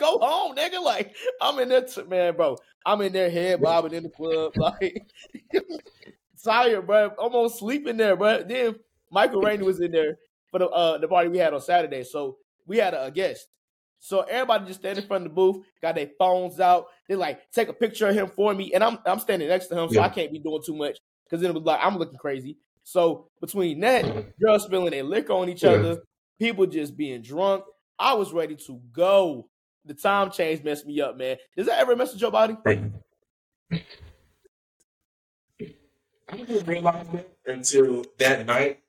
Go 0.02 0.18
home, 0.20 0.56
nigga. 0.56 0.82
Like, 0.84 1.16
I'm 1.40 1.60
in 1.60 1.70
there, 1.70 1.86
t- 1.86 2.04
man, 2.04 2.36
bro. 2.36 2.58
I'm 2.84 3.02
in 3.02 3.14
there 3.14 3.30
head 3.30 3.62
bobbing 3.62 3.94
in 3.94 4.04
the 4.04 4.10
club. 4.10 4.54
Like, 4.58 5.06
tired, 6.44 6.88
bro. 6.88 7.10
Almost 7.20 7.60
sleeping 7.60 7.98
there, 7.98 8.16
bro. 8.16 8.44
Then 8.44 8.76
Michael 9.12 9.42
Rainey 9.42 9.64
was 9.64 9.80
in 9.80 9.92
there 9.92 10.18
for 10.50 10.58
the 10.58 10.68
uh, 10.70 10.98
the 10.98 11.08
party 11.08 11.30
we 11.30 11.38
had 11.38 11.54
on 11.54 11.62
Saturday. 11.62 12.04
So 12.04 12.38
we 12.66 12.78
had 12.78 12.96
a, 12.96 13.06
a 13.06 13.12
guest. 13.12 13.48
So 14.00 14.22
everybody 14.22 14.66
just 14.66 14.80
standing 14.80 15.04
in 15.04 15.08
front 15.08 15.26
of 15.28 15.32
the 15.32 15.36
booth, 15.36 15.64
got 15.80 15.94
their 15.94 16.10
phones 16.18 16.60
out. 16.60 16.88
They 17.08 17.16
like 17.16 17.52
take 17.52 17.68
a 17.68 17.74
picture 17.74 18.08
of 18.08 18.16
him 18.16 18.28
for 18.28 18.56
me, 18.56 18.74
and 18.74 18.84
I'm 18.84 18.98
I'm 19.06 19.20
standing 19.20 19.48
next 19.48 19.68
to 19.68 19.80
him, 19.80 19.90
so 19.90 19.96
yeah. 19.96 20.06
I 20.06 20.10
can't 20.10 20.32
be 20.32 20.40
doing 20.40 20.64
too 20.66 20.76
much 20.76 20.98
because 21.26 21.42
then 21.42 21.52
it 21.52 21.54
was 21.54 21.64
like 21.64 21.80
I'm 21.84 21.98
looking 21.98 22.18
crazy. 22.18 22.58
So 22.84 23.28
between 23.40 23.80
that, 23.82 24.40
girls 24.40 24.64
spilling 24.64 24.90
their 24.90 25.04
liquor 25.04 25.34
on 25.34 25.50
each 25.50 25.62
yeah. 25.62 25.72
other, 25.72 26.02
people 26.40 26.66
just 26.66 26.98
being 26.98 27.22
drunk, 27.22 27.64
I 28.00 28.16
was 28.16 28.34
ready 28.34 28.56
to 28.56 28.82
go. 28.92 29.48
The 29.86 29.94
time 29.94 30.32
change 30.32 30.64
messed 30.64 30.86
me 30.86 31.02
up, 31.02 31.18
man. 31.18 31.38
Does 31.58 31.68
that 31.68 31.80
ever 31.80 31.96
mess 31.96 32.14
with 32.14 32.22
your 32.22 32.32
body? 32.32 32.56
I 32.64 32.92
didn't 36.38 36.68
realize 36.68 37.08
it 37.14 37.38
until 37.46 38.06
that 38.20 38.46
night. 38.46 38.80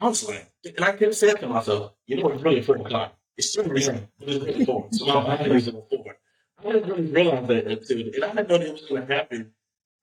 I 0.00 0.08
was 0.08 0.26
like, 0.26 0.50
and 0.64 0.84
I 0.84 0.92
kept 0.92 1.14
saying 1.14 1.36
to 1.38 1.48
myself, 1.48 1.92
you 2.06 2.22
know, 2.22 2.30
it's 2.30 2.42
really 2.42 2.62
four 2.62 2.76
o'clock. 2.76 3.14
It's 3.36 3.50
still 3.50 3.64
reason. 3.64 4.08
It's 4.20 4.44
really 4.44 4.64
four. 4.64 4.88
So 4.92 5.06
my 5.06 5.36
body 5.36 5.56
is 5.56 5.68
four. 5.68 6.16
I 6.58 6.72
didn't 6.72 6.88
really 6.88 7.12
realize 7.12 7.46
that 7.48 7.66
until, 7.66 7.98
and 7.98 8.24
I 8.24 8.34
didn't 8.34 8.48
know 8.48 8.58
that 8.58 8.66
it 8.66 8.72
was 8.72 8.82
going 8.82 9.06
to 9.06 9.14
happen. 9.14 9.52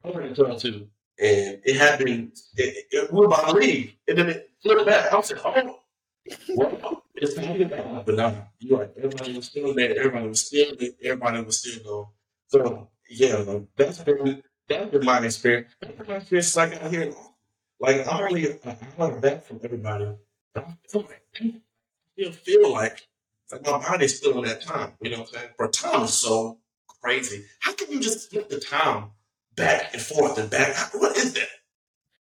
I 0.03 0.09
went 0.09 0.25
until 0.27 0.57
two, 0.57 0.88
and 1.19 1.62
it 1.65 1.77
happened. 1.77 2.38
It, 2.56 2.86
it, 2.92 3.12
we 3.12 3.19
were 3.19 3.25
about 3.25 3.50
to 3.50 3.56
leave, 3.56 3.95
and 4.07 4.18
then 4.18 4.30
it 4.30 4.50
flipped 4.62 4.86
back. 4.86 5.12
I 5.12 5.15
was 5.15 5.31
like, 5.31 5.42
oh, 5.45 7.01
it's 7.15 7.38
happening 7.38 7.67
back. 7.67 8.06
But 8.06 8.15
now, 8.15 8.50
you're. 8.59 8.89
Everybody 8.97 9.35
was 9.35 9.45
still 9.45 9.73
there. 9.73 9.97
Everybody 9.97 10.27
was 10.27 10.45
still 10.45 10.75
there. 10.77 10.89
Everybody 11.03 11.41
was 11.44 11.59
still 11.59 11.83
going. 11.83 12.07
So, 12.47 12.89
yeah, 13.09 13.44
that's 13.75 14.00
been, 14.00 14.44
that's 14.67 14.91
been 14.91 15.06
my 15.06 15.19
experience. 15.19 15.75
My 16.07 16.15
experience 16.15 16.56
like 16.56 16.81
out 16.81 16.91
here. 16.91 17.13
Like, 17.79 18.07
I'm 18.07 18.23
only 18.23 18.51
an 18.51 18.77
hour 18.97 19.19
back 19.19 19.44
from 19.44 19.59
everybody. 19.63 20.15
I 20.56 20.62
feel 20.88 21.01
like, 21.01 21.21
I 21.41 21.62
still 22.13 22.31
feel 22.31 22.71
like 22.71 23.01
like 23.51 23.65
my 23.65 23.77
body's 23.77 24.18
still 24.18 24.38
in 24.39 24.45
that 24.50 24.61
time. 24.61 24.94
You 25.01 25.11
know 25.11 25.19
what 25.19 25.29
I'm 25.29 25.33
saying? 25.35 25.50
But 25.57 25.73
time 25.73 26.03
is 26.03 26.13
so 26.13 26.59
crazy. 27.01 27.45
How 27.59 27.73
can 27.73 27.91
you 27.91 28.00
just 28.00 28.29
flip 28.29 28.50
the 28.50 28.59
time 28.59 29.11
back 29.56 29.94
and 29.94 30.01
forth 30.01 30.38
and 30.38 30.50
back? 30.50 30.75
What 30.94 31.15
is 31.18 31.33
that? 31.33 31.47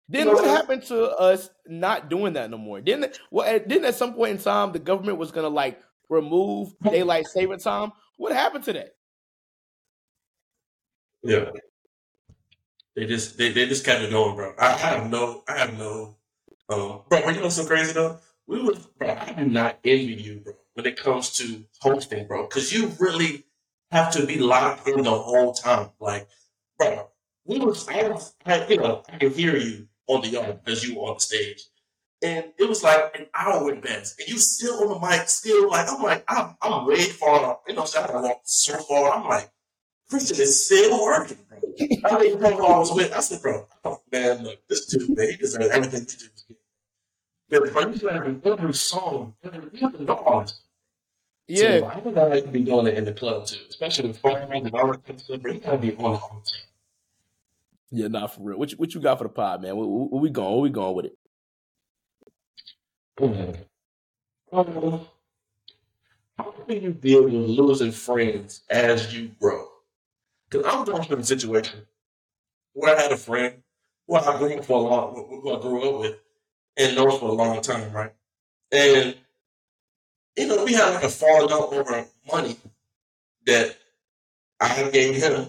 Then 0.09 0.21
you 0.21 0.25
know 0.25 0.33
what, 0.33 0.45
what 0.45 0.57
happened 0.57 0.83
to 0.83 1.09
us 1.11 1.49
not 1.67 2.09
doing 2.09 2.33
that 2.33 2.49
no 2.49 2.57
more? 2.57 2.81
Didn't 2.81 3.17
well? 3.31 3.59
Didn't 3.59 3.85
at 3.85 3.95
some 3.95 4.13
point 4.13 4.31
in 4.31 4.37
time 4.39 4.71
the 4.71 4.79
government 4.79 5.17
was 5.17 5.31
gonna 5.31 5.49
like 5.49 5.79
remove 6.09 6.73
daylight 6.83 7.27
saving 7.27 7.59
time? 7.59 7.91
What 8.17 8.33
happened 8.33 8.63
to 8.65 8.73
that? 8.73 8.95
Yeah, 11.23 11.51
they 12.95 13.05
just 13.05 13.37
they, 13.37 13.51
they 13.51 13.67
just 13.67 13.85
kept 13.85 14.01
it 14.01 14.09
going, 14.09 14.35
bro. 14.35 14.53
I, 14.57 14.73
I 14.73 14.77
have 14.77 15.09
no 15.09 15.43
I 15.47 15.57
have 15.57 15.77
no 15.77 16.17
um, 16.69 17.01
bro. 17.07 17.21
Are 17.23 17.31
you 17.31 17.41
know 17.41 17.49
so 17.49 17.65
crazy 17.65 17.93
though? 17.93 18.19
We 18.47 18.61
would 18.63 18.79
bro. 18.97 19.09
I 19.09 19.33
do 19.33 19.45
not 19.45 19.79
envy 19.83 20.13
you, 20.13 20.39
bro 20.39 20.53
when 20.79 20.93
it 20.93 20.97
comes 20.97 21.31
to 21.31 21.65
hosting, 21.81 22.25
bro, 22.25 22.43
because 22.43 22.71
you 22.71 22.93
really 23.01 23.43
have 23.91 24.13
to 24.13 24.25
be 24.25 24.37
locked 24.37 24.87
in 24.87 25.03
the 25.03 25.11
whole 25.11 25.53
time. 25.53 25.89
Like, 25.99 26.29
bro, 26.77 27.09
we 27.43 27.59
was, 27.59 27.85
I 27.89 28.07
was, 28.07 28.33
I, 28.45 28.65
you 28.67 28.77
know, 28.77 29.03
I 29.09 29.17
could 29.17 29.33
hear 29.33 29.57
you 29.57 29.89
on 30.09 30.21
the 30.21 30.27
yard 30.27 30.59
because 30.63 30.83
you 30.83 30.95
were 30.95 31.03
on 31.03 31.15
the 31.15 31.19
stage. 31.21 31.63
And 32.21 32.45
it 32.57 32.67
was 32.67 32.83
like 32.83 33.15
an 33.17 33.27
hour 33.33 33.71
in 33.71 33.79
bed, 33.79 34.03
and 34.19 34.27
you 34.27 34.37
still 34.39 34.83
on 34.83 34.89
the 34.89 35.07
mic, 35.07 35.29
still 35.29 35.69
like 35.69 35.87
I'm 35.89 36.03
like 36.03 36.25
I'm 36.27 36.57
I'm 36.61 36.85
way 36.85 37.05
far, 37.05 37.39
off. 37.45 37.59
you 37.65 37.75
know, 37.75 37.85
so 37.85 38.01
I 38.01 38.21
walked 38.21 38.49
so 38.49 38.77
far. 38.79 39.13
I'm 39.13 39.25
like, 39.25 39.49
Christian 40.09 40.41
is 40.41 40.65
still 40.65 41.01
working, 41.01 41.37
bro. 41.47 41.59
I 41.59 42.09
didn't 42.17 42.25
even 42.25 42.41
know 42.41 42.57
who 42.57 42.65
I 42.65 42.77
was 42.77 42.91
with. 42.93 43.13
I 43.13 43.21
said, 43.21 43.41
bro, 43.41 43.65
oh, 43.85 44.01
man, 44.11 44.43
look, 44.43 44.59
this 44.67 44.87
dude, 44.87 45.15
man, 45.15 45.29
he 45.29 45.37
deserves 45.37 45.67
everything 45.67 46.05
to 46.05 46.17
do. 46.17 46.25
But 47.49 47.71
bro, 47.71 47.87
you 47.87 48.07
have 48.09 48.45
every 48.45 48.73
song, 48.73 49.35
every, 49.41 49.69
to 49.79 50.03
know. 50.03 50.45
Yeah. 51.47 51.79
So 51.79 51.85
I 51.85 51.99
think 52.01 52.17
I 52.17 52.23
like 52.25 52.43
to 52.43 52.51
be 52.51 52.63
doing 52.63 52.87
it 52.87 52.95
in 52.95 53.05
the 53.05 53.13
club 53.13 53.45
too, 53.47 53.57
especially 53.69 54.09
with 54.09 54.19
farmers 54.19 54.61
and 54.63 54.75
all 54.75 54.91
that 54.91 55.05
kind 55.05 55.19
of 55.19 55.21
stuff. 55.21 55.39
But 55.41 55.53
you 55.53 55.59
gotta 55.59 55.77
be 55.77 55.95
on 55.95 56.11
the 56.11 56.17
whole 56.17 56.41
team. 56.41 56.68
Yeah, 57.91 58.07
not 58.07 58.35
for 58.35 58.41
real. 58.41 58.57
What 58.59 58.71
you, 58.71 58.77
what 58.77 58.93
you 58.93 59.01
got 59.01 59.17
for 59.17 59.23
the 59.23 59.29
pod, 59.29 59.61
man? 59.61 59.75
Where, 59.75 59.87
where 59.87 60.21
we 60.21 60.29
going? 60.29 60.53
Where 60.53 60.61
we 60.61 60.69
going 60.69 60.95
with 60.95 61.05
it? 61.05 61.17
Mm-hmm. 63.19 64.57
Um, 64.57 65.01
how 66.37 66.53
do 66.67 66.75
you 66.75 66.93
deal 66.93 67.23
with 67.23 67.33
losing 67.33 67.91
friends 67.91 68.61
as 68.69 69.13
you 69.13 69.31
grow? 69.39 69.67
Because 70.49 70.65
I'm 70.65 70.85
going 70.85 71.03
through 71.03 71.17
a 71.17 71.23
situation 71.23 71.81
where 72.73 72.95
I 72.95 73.01
had 73.01 73.11
a 73.11 73.17
friend 73.17 73.55
who 74.07 74.15
I 74.15 74.37
grew 74.37 74.55
up 74.55 74.65
for 74.65 74.79
a 74.79 74.81
long, 74.81 75.13
who 75.15 75.55
I 75.55 75.61
grew 75.61 75.89
up 75.89 75.99
with, 76.01 76.15
and 76.77 76.95
known 76.95 77.19
for 77.19 77.29
a 77.29 77.33
long 77.33 77.61
time, 77.61 77.91
right? 77.91 78.13
And 78.71 79.15
you 80.37 80.47
know, 80.47 80.63
we 80.63 80.73
had 80.73 80.93
like 80.93 81.03
a 81.03 81.09
falling 81.09 81.51
out 81.51 81.73
over 81.73 82.05
money 82.31 82.57
that 83.45 83.75
I 84.59 84.89
gave 84.89 85.15
him. 85.15 85.47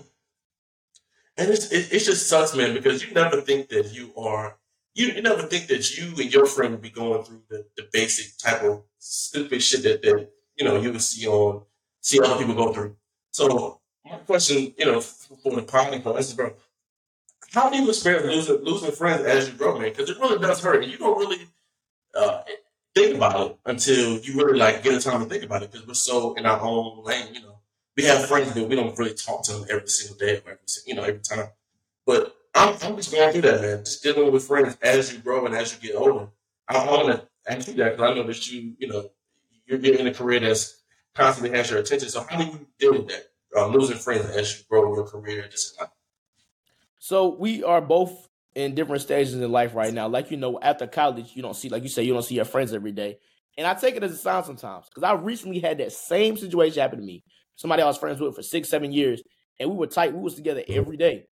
And 1.36 1.50
it's, 1.50 1.72
it, 1.72 1.92
it 1.92 2.00
just 2.00 2.28
sucks, 2.28 2.54
man, 2.54 2.74
because 2.74 3.04
you 3.04 3.12
never 3.14 3.40
think 3.40 3.68
that 3.68 3.92
you 3.94 4.12
are, 4.16 4.58
you, 4.94 5.08
you 5.08 5.22
never 5.22 5.42
think 5.42 5.68
that 5.68 5.96
you 5.96 6.08
and 6.08 6.32
your 6.32 6.46
friend 6.46 6.72
would 6.72 6.82
be 6.82 6.90
going 6.90 7.22
through 7.22 7.42
the, 7.48 7.66
the 7.76 7.88
basic 7.92 8.36
type 8.38 8.62
of 8.62 8.82
stupid 8.98 9.62
shit 9.62 9.82
that, 9.84 10.02
that, 10.02 10.28
you 10.56 10.64
know, 10.64 10.80
you 10.80 10.92
would 10.92 11.02
see 11.02 11.26
on, 11.26 11.62
see 12.00 12.20
other 12.20 12.38
people 12.38 12.54
go 12.54 12.72
through. 12.72 12.96
So 13.30 13.80
my 14.04 14.16
question, 14.18 14.74
you 14.76 14.84
know, 14.84 15.00
for 15.00 15.54
the 15.54 15.62
podcast 15.62 16.18
is, 16.18 16.34
bro, 16.34 16.52
how 17.52 17.70
do 17.70 17.78
you 17.78 17.88
experience 17.88 18.26
losing, 18.26 18.64
losing 18.64 18.92
friends 18.92 19.22
as 19.24 19.48
you 19.48 19.54
grow, 19.54 19.78
man? 19.78 19.90
Because 19.90 20.10
it 20.10 20.18
really 20.18 20.38
does 20.38 20.62
hurt. 20.62 20.82
And 20.82 20.92
you 20.92 20.98
don't 20.98 21.18
really, 21.18 21.46
uh, 22.14 22.42
think 22.94 23.16
about 23.16 23.50
it 23.50 23.56
until 23.66 24.18
you 24.18 24.34
really 24.36 24.58
like 24.58 24.82
get 24.82 24.94
a 24.94 25.00
time 25.00 25.22
to 25.22 25.26
think 25.26 25.44
about 25.44 25.62
it 25.62 25.70
because 25.70 25.86
we're 25.86 25.94
so 25.94 26.34
in 26.34 26.44
our 26.44 26.60
own 26.60 27.04
lane. 27.04 27.32
You 27.32 27.42
know, 27.42 27.59
we 27.96 28.04
have 28.04 28.26
friends 28.26 28.52
that 28.54 28.68
we 28.68 28.76
don't 28.76 28.96
really 28.98 29.14
talk 29.14 29.44
to 29.44 29.52
them 29.52 29.64
every 29.70 29.88
single 29.88 30.16
day 30.16 30.36
or 30.46 30.52
every 30.52 30.58
you 30.86 30.94
know 30.94 31.02
every 31.02 31.20
time. 31.20 31.48
But 32.06 32.34
I'm, 32.54 32.76
I'm 32.82 32.96
just 32.96 33.12
going 33.12 33.32
through 33.32 33.42
that, 33.42 33.60
man. 33.60 33.84
Just 33.84 34.02
dealing 34.02 34.32
with 34.32 34.44
friends 34.44 34.76
as 34.82 35.12
you 35.12 35.20
grow 35.20 35.46
and 35.46 35.54
as 35.54 35.74
you 35.74 35.88
get 35.88 35.96
older. 35.96 36.28
I 36.68 36.86
want 36.86 37.08
to 37.08 37.28
ask 37.48 37.68
you 37.68 37.74
that 37.74 37.96
because 37.96 38.10
I 38.10 38.14
know 38.14 38.26
that 38.26 38.50
you, 38.50 38.74
you 38.78 38.88
know, 38.88 39.10
you're 39.66 39.78
getting 39.78 40.06
a 40.06 40.14
career 40.14 40.40
that's 40.40 40.82
constantly 41.14 41.56
has 41.56 41.70
your 41.70 41.80
attention. 41.80 42.08
So 42.08 42.24
how 42.28 42.38
do 42.38 42.44
you 42.44 42.66
deal 42.78 42.92
with 42.92 43.08
that? 43.08 43.26
Uh, 43.56 43.66
losing 43.66 43.96
friends 43.96 44.26
as 44.26 44.58
you 44.58 44.64
grow 44.68 44.94
your 44.94 45.04
career, 45.04 45.46
just 45.50 45.78
like. 45.80 45.90
So 46.98 47.34
we 47.34 47.64
are 47.64 47.80
both 47.80 48.28
in 48.54 48.74
different 48.74 49.02
stages 49.02 49.34
in 49.34 49.50
life 49.50 49.74
right 49.74 49.92
now. 49.92 50.08
Like 50.08 50.30
you 50.30 50.36
know, 50.36 50.60
after 50.60 50.86
college, 50.86 51.32
you 51.34 51.42
don't 51.42 51.56
see, 51.56 51.68
like 51.68 51.82
you 51.82 51.88
say, 51.88 52.02
you 52.04 52.12
don't 52.12 52.22
see 52.22 52.36
your 52.36 52.44
friends 52.44 52.72
every 52.72 52.92
day. 52.92 53.18
And 53.58 53.66
I 53.66 53.74
take 53.74 53.96
it 53.96 54.02
as 54.02 54.12
a 54.12 54.16
sign 54.16 54.44
sometimes 54.44 54.86
because 54.88 55.02
I 55.02 55.12
recently 55.14 55.58
had 55.58 55.78
that 55.78 55.92
same 55.92 56.36
situation 56.36 56.80
happen 56.80 57.00
to 57.00 57.04
me. 57.04 57.24
Somebody 57.60 57.82
I 57.82 57.86
was 57.86 57.98
friends 57.98 58.20
with 58.20 58.34
for 58.34 58.42
six, 58.42 58.68
seven 58.70 58.90
years, 58.90 59.22
and 59.58 59.70
we 59.70 59.76
were 59.76 59.86
tight. 59.86 60.14
We 60.14 60.20
was 60.20 60.34
together 60.34 60.60
mm-hmm. 60.60 60.78
every 60.78 60.96
day, 60.96 61.26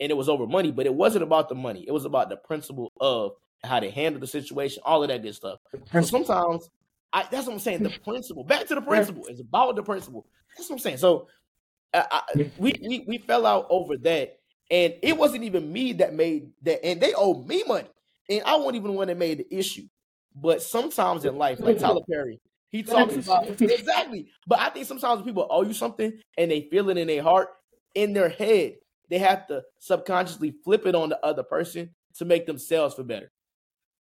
and 0.00 0.10
it 0.10 0.14
was 0.14 0.28
over 0.28 0.46
money, 0.46 0.72
but 0.72 0.86
it 0.86 0.94
wasn't 0.94 1.24
about 1.24 1.48
the 1.50 1.54
money. 1.54 1.84
It 1.86 1.92
was 1.92 2.06
about 2.06 2.30
the 2.30 2.36
principle 2.36 2.90
of 3.00 3.32
how 3.62 3.80
they 3.80 3.90
handle 3.90 4.20
the 4.20 4.26
situation, 4.26 4.82
all 4.84 5.02
of 5.02 5.08
that 5.10 5.22
good 5.22 5.34
stuff. 5.34 5.58
So 5.92 6.00
sometimes 6.00 6.70
I, 7.12 7.26
that's 7.30 7.46
what 7.46 7.52
I'm 7.52 7.58
saying. 7.58 7.82
The 7.82 7.90
principle, 8.04 8.44
back 8.44 8.66
to 8.66 8.74
the 8.74 8.80
principle, 8.80 9.26
it's 9.26 9.40
about 9.40 9.76
the 9.76 9.82
principle. 9.82 10.26
That's 10.56 10.70
what 10.70 10.76
I'm 10.76 10.80
saying. 10.80 10.96
So 10.96 11.28
I, 11.92 12.06
I, 12.10 12.50
we, 12.58 12.74
we 12.80 13.04
we 13.06 13.18
fell 13.18 13.46
out 13.46 13.66
over 13.68 13.98
that, 13.98 14.38
and 14.70 14.94
it 15.02 15.16
wasn't 15.18 15.44
even 15.44 15.70
me 15.70 15.92
that 15.94 16.14
made 16.14 16.50
that, 16.62 16.84
and 16.84 16.98
they 17.00 17.12
owe 17.14 17.44
me 17.44 17.62
money, 17.66 17.88
and 18.30 18.42
I 18.44 18.56
wasn't 18.56 18.76
even 18.76 18.92
the 18.92 18.96
one 18.96 19.08
that 19.08 19.18
made 19.18 19.38
the 19.38 19.54
issue. 19.54 19.84
But 20.34 20.62
sometimes 20.62 21.24
in 21.26 21.36
life, 21.36 21.60
like 21.60 21.78
Tyler 21.78 22.00
Perry, 22.10 22.40
he 22.74 22.82
talks 22.82 23.14
about 23.14 23.48
exactly. 23.60 24.26
But 24.48 24.58
I 24.58 24.68
think 24.68 24.86
sometimes 24.86 25.18
when 25.18 25.26
people 25.26 25.46
owe 25.48 25.62
you 25.62 25.72
something 25.72 26.12
and 26.36 26.50
they 26.50 26.62
feel 26.62 26.90
it 26.90 26.98
in 26.98 27.06
their 27.06 27.22
heart, 27.22 27.50
in 27.94 28.12
their 28.12 28.28
head, 28.28 28.74
they 29.08 29.18
have 29.18 29.46
to 29.46 29.62
subconsciously 29.78 30.56
flip 30.64 30.84
it 30.84 30.96
on 30.96 31.08
the 31.08 31.24
other 31.24 31.44
person 31.44 31.94
to 32.16 32.24
make 32.24 32.46
themselves 32.46 32.96
feel 32.96 33.04
better. 33.04 33.30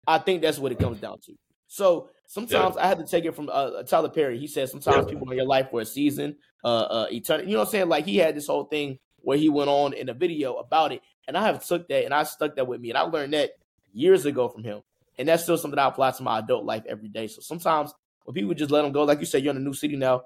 I 0.06 0.18
think 0.18 0.40
that's 0.40 0.61
what 0.61 0.70
it 0.70 0.78
comes 0.78 1.00
down 1.00 1.18
to. 1.23 1.32
So 1.66 2.11
sometimes 2.28 2.76
yeah. 2.76 2.84
I 2.84 2.87
had 2.87 2.99
to 2.99 3.04
take 3.04 3.25
it 3.25 3.34
from 3.34 3.50
uh, 3.52 3.82
Tyler 3.82 4.08
Perry. 4.08 4.38
He 4.38 4.46
said 4.46 4.68
sometimes 4.68 5.06
yeah. 5.08 5.12
people 5.12 5.28
in 5.32 5.37
your 5.37 5.49
life 5.49 5.70
for 5.73 5.80
a 5.80 5.84
season, 5.84 6.37
uh, 6.62 6.82
uh, 6.82 7.06
eternity. 7.11 7.49
You 7.49 7.54
know 7.54 7.62
what 7.62 7.68
I'm 7.68 7.73
saying? 7.73 7.88
Like 7.88 8.04
he 8.04 8.18
had 8.18 8.37
this 8.37 8.46
whole 8.46 8.66
thing 8.66 9.00
where 9.16 9.37
he 9.37 9.49
went 9.49 9.68
on 9.68 9.94
in 9.94 10.11
a 10.11 10.14
video 10.14 10.54
about 10.58 10.92
it, 10.92 11.02
and 11.26 11.37
I 11.37 11.44
have 11.46 11.66
took 11.66 11.88
that 11.88 12.04
and 12.04 12.14
I 12.14 12.23
stuck 12.23 12.54
that 12.54 12.68
with 12.68 12.80
me, 12.80 12.90
and 12.90 12.99
I 12.99 13.02
learned 13.02 13.32
that 13.32 13.50
years 13.92 14.26
ago 14.26 14.49
from 14.49 14.62
him, 14.62 14.82
and 15.18 15.26
that's 15.26 15.42
still 15.42 15.58
something 15.58 15.76
I 15.76 15.88
apply 15.88 16.12
to 16.12 16.23
my 16.23 16.38
adult 16.38 16.64
life 16.64 16.84
every 16.88 17.08
day. 17.08 17.26
So 17.26 17.40
sometimes 17.40 17.92
when 18.25 18.35
people 18.35 18.54
just 18.54 18.71
let 18.71 18.83
them 18.83 18.93
go, 18.93 19.04
like 19.04 19.21
you 19.21 19.26
said, 19.26 19.43
you're 19.43 19.52
in 19.52 19.57
a 19.57 19.61
new 19.61 19.75
city 19.75 19.97
now. 19.97 20.25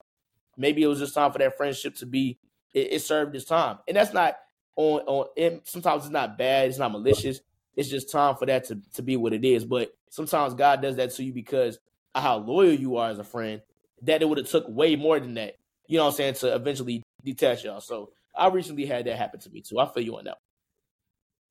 Maybe 0.56 0.82
it 0.82 0.86
was 0.86 0.98
just 0.98 1.14
time 1.14 1.30
for 1.32 1.38
that 1.38 1.56
friendship 1.56 1.94
to 1.96 2.06
be. 2.06 2.38
It, 2.74 2.92
it 2.94 3.02
served 3.02 3.34
its 3.36 3.44
time, 3.44 3.78
and 3.86 3.96
that's 3.96 4.12
not 4.12 4.36
on 4.76 5.00
on. 5.02 5.60
Sometimes 5.64 6.04
it's 6.04 6.12
not 6.12 6.36
bad. 6.36 6.68
It's 6.68 6.78
not 6.78 6.92
malicious. 6.92 7.40
It's 7.76 7.88
just 7.88 8.10
time 8.10 8.36
for 8.36 8.46
that 8.46 8.64
to 8.64 8.80
to 8.94 9.02
be 9.02 9.16
what 9.16 9.32
it 9.32 9.44
is. 9.44 9.64
But 9.64 9.92
sometimes 10.10 10.54
God 10.54 10.82
does 10.82 10.96
that 10.96 11.12
to 11.14 11.24
you 11.24 11.32
because 11.32 11.78
of 12.14 12.22
how 12.22 12.38
loyal 12.38 12.72
you 12.72 12.96
are 12.96 13.10
as 13.10 13.18
a 13.18 13.24
friend. 13.24 13.62
That 14.02 14.22
it 14.22 14.28
would 14.28 14.38
have 14.38 14.48
took 14.48 14.66
way 14.68 14.96
more 14.96 15.18
than 15.18 15.34
that. 15.34 15.54
You 15.86 15.98
know 15.98 16.04
what 16.04 16.10
I'm 16.10 16.16
saying 16.16 16.34
to 16.34 16.54
eventually 16.54 17.02
detach 17.24 17.64
y'all. 17.64 17.80
So 17.80 18.12
I 18.36 18.48
recently 18.48 18.86
had 18.86 19.06
that 19.06 19.16
happen 19.16 19.40
to 19.40 19.50
me 19.50 19.62
too. 19.62 19.78
I 19.78 19.86
feel 19.86 20.02
you 20.02 20.16
on 20.16 20.24
that. 20.24 20.38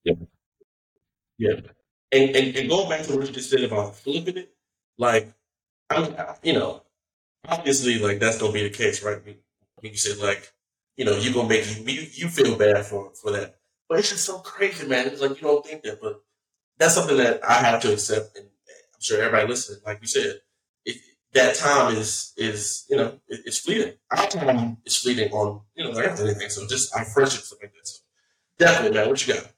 Yeah. 0.03 0.13
Yeah. 1.37 1.59
And, 2.11 2.35
and, 2.35 2.55
and 2.55 2.69
going 2.69 2.89
back 2.89 3.05
to 3.05 3.15
what 3.15 3.27
you 3.27 3.33
just 3.33 3.49
said 3.49 3.63
about 3.63 3.95
flipping 3.95 4.37
it, 4.37 4.53
like 4.97 5.33
You 6.43 6.53
know, 6.53 6.83
obviously, 7.47 7.99
like 7.99 8.19
that's 8.19 8.37
gonna 8.37 8.53
be 8.53 8.63
the 8.63 8.69
case, 8.69 9.03
right? 9.03 9.21
You 9.81 9.95
said 9.95 10.17
like, 10.17 10.51
you 10.97 11.05
know, 11.05 11.15
you're 11.17 11.33
gonna 11.33 11.47
make 11.47 11.65
you, 11.65 11.83
you 11.85 12.07
you 12.11 12.27
feel 12.27 12.57
bad 12.57 12.85
for 12.85 13.13
for 13.15 13.31
that, 13.31 13.55
but 13.87 13.99
it's 13.99 14.09
just 14.09 14.25
so 14.25 14.39
crazy, 14.39 14.87
man. 14.87 15.07
It's 15.07 15.21
like 15.21 15.41
you 15.41 15.47
don't 15.47 15.65
think 15.65 15.83
that, 15.83 16.01
but 16.01 16.21
that's 16.77 16.95
something 16.95 17.17
that 17.17 17.43
I 17.47 17.53
have 17.53 17.81
to 17.83 17.93
accept, 17.93 18.37
and 18.37 18.45
I'm 18.45 19.01
sure 19.01 19.21
everybody 19.21 19.47
listening, 19.47 19.79
like 19.85 19.99
you 20.01 20.07
said, 20.07 20.41
it, 20.85 20.97
that 21.33 21.55
time 21.55 21.95
is 21.95 22.33
is 22.35 22.85
you 22.89 22.97
know 22.97 23.19
it, 23.27 23.41
it's 23.45 23.59
fleeting. 23.59 23.93
Our 24.11 24.27
time 24.27 24.77
is 24.85 24.97
fleeting 24.97 25.31
on 25.31 25.61
you 25.75 25.85
know 25.85 25.97
anything. 25.97 26.49
So 26.49 26.67
just 26.67 26.93
our 26.95 27.05
friendships 27.05 27.53
like 27.61 27.71
that. 27.73 27.87
So 27.87 27.99
definitely, 28.57 28.97
man. 28.97 29.09
What 29.09 29.25
you 29.25 29.35
got? 29.35 29.53